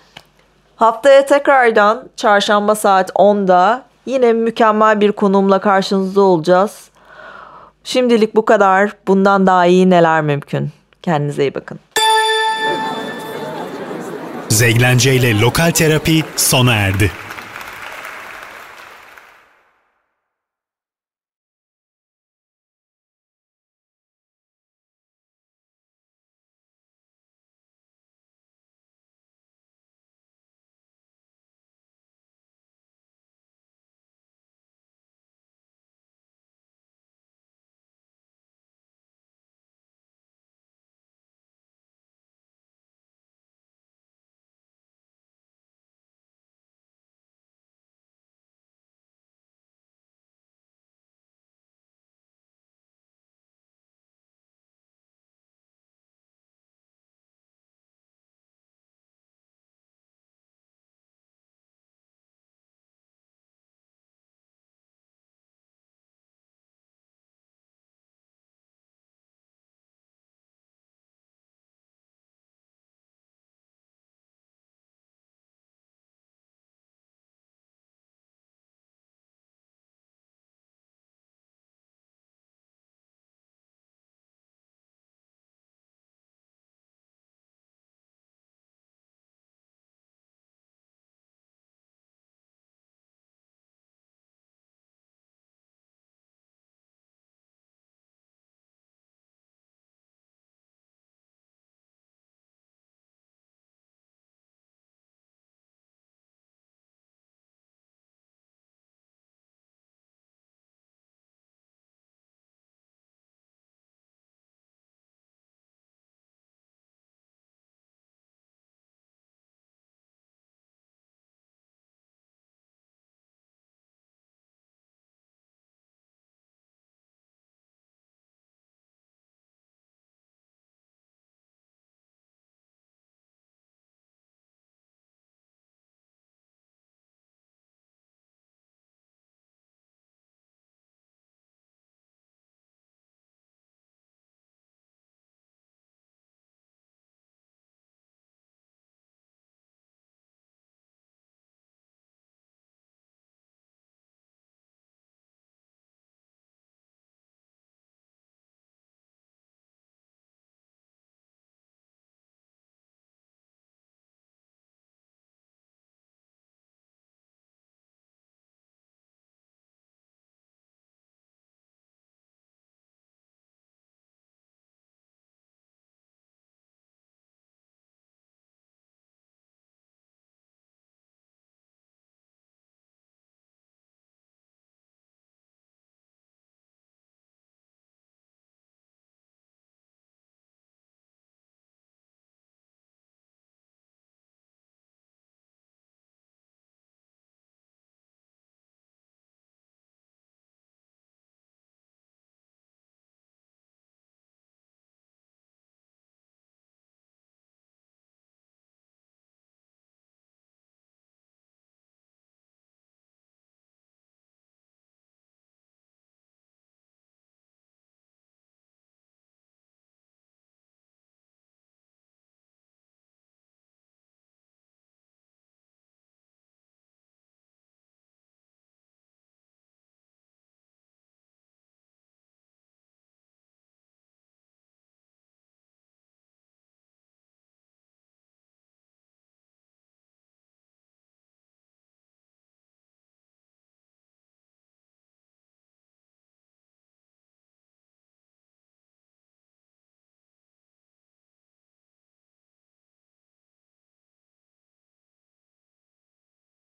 [0.76, 6.90] Haftaya tekrardan çarşamba saat 10'da yine mükemmel bir konuğumla karşınızda olacağız.
[7.84, 8.92] Şimdilik bu kadar.
[9.08, 10.70] Bundan daha iyi neler mümkün?
[11.02, 11.78] Kendinize iyi bakın.
[14.48, 17.10] Zeglence ile Lokal Terapi sona erdi.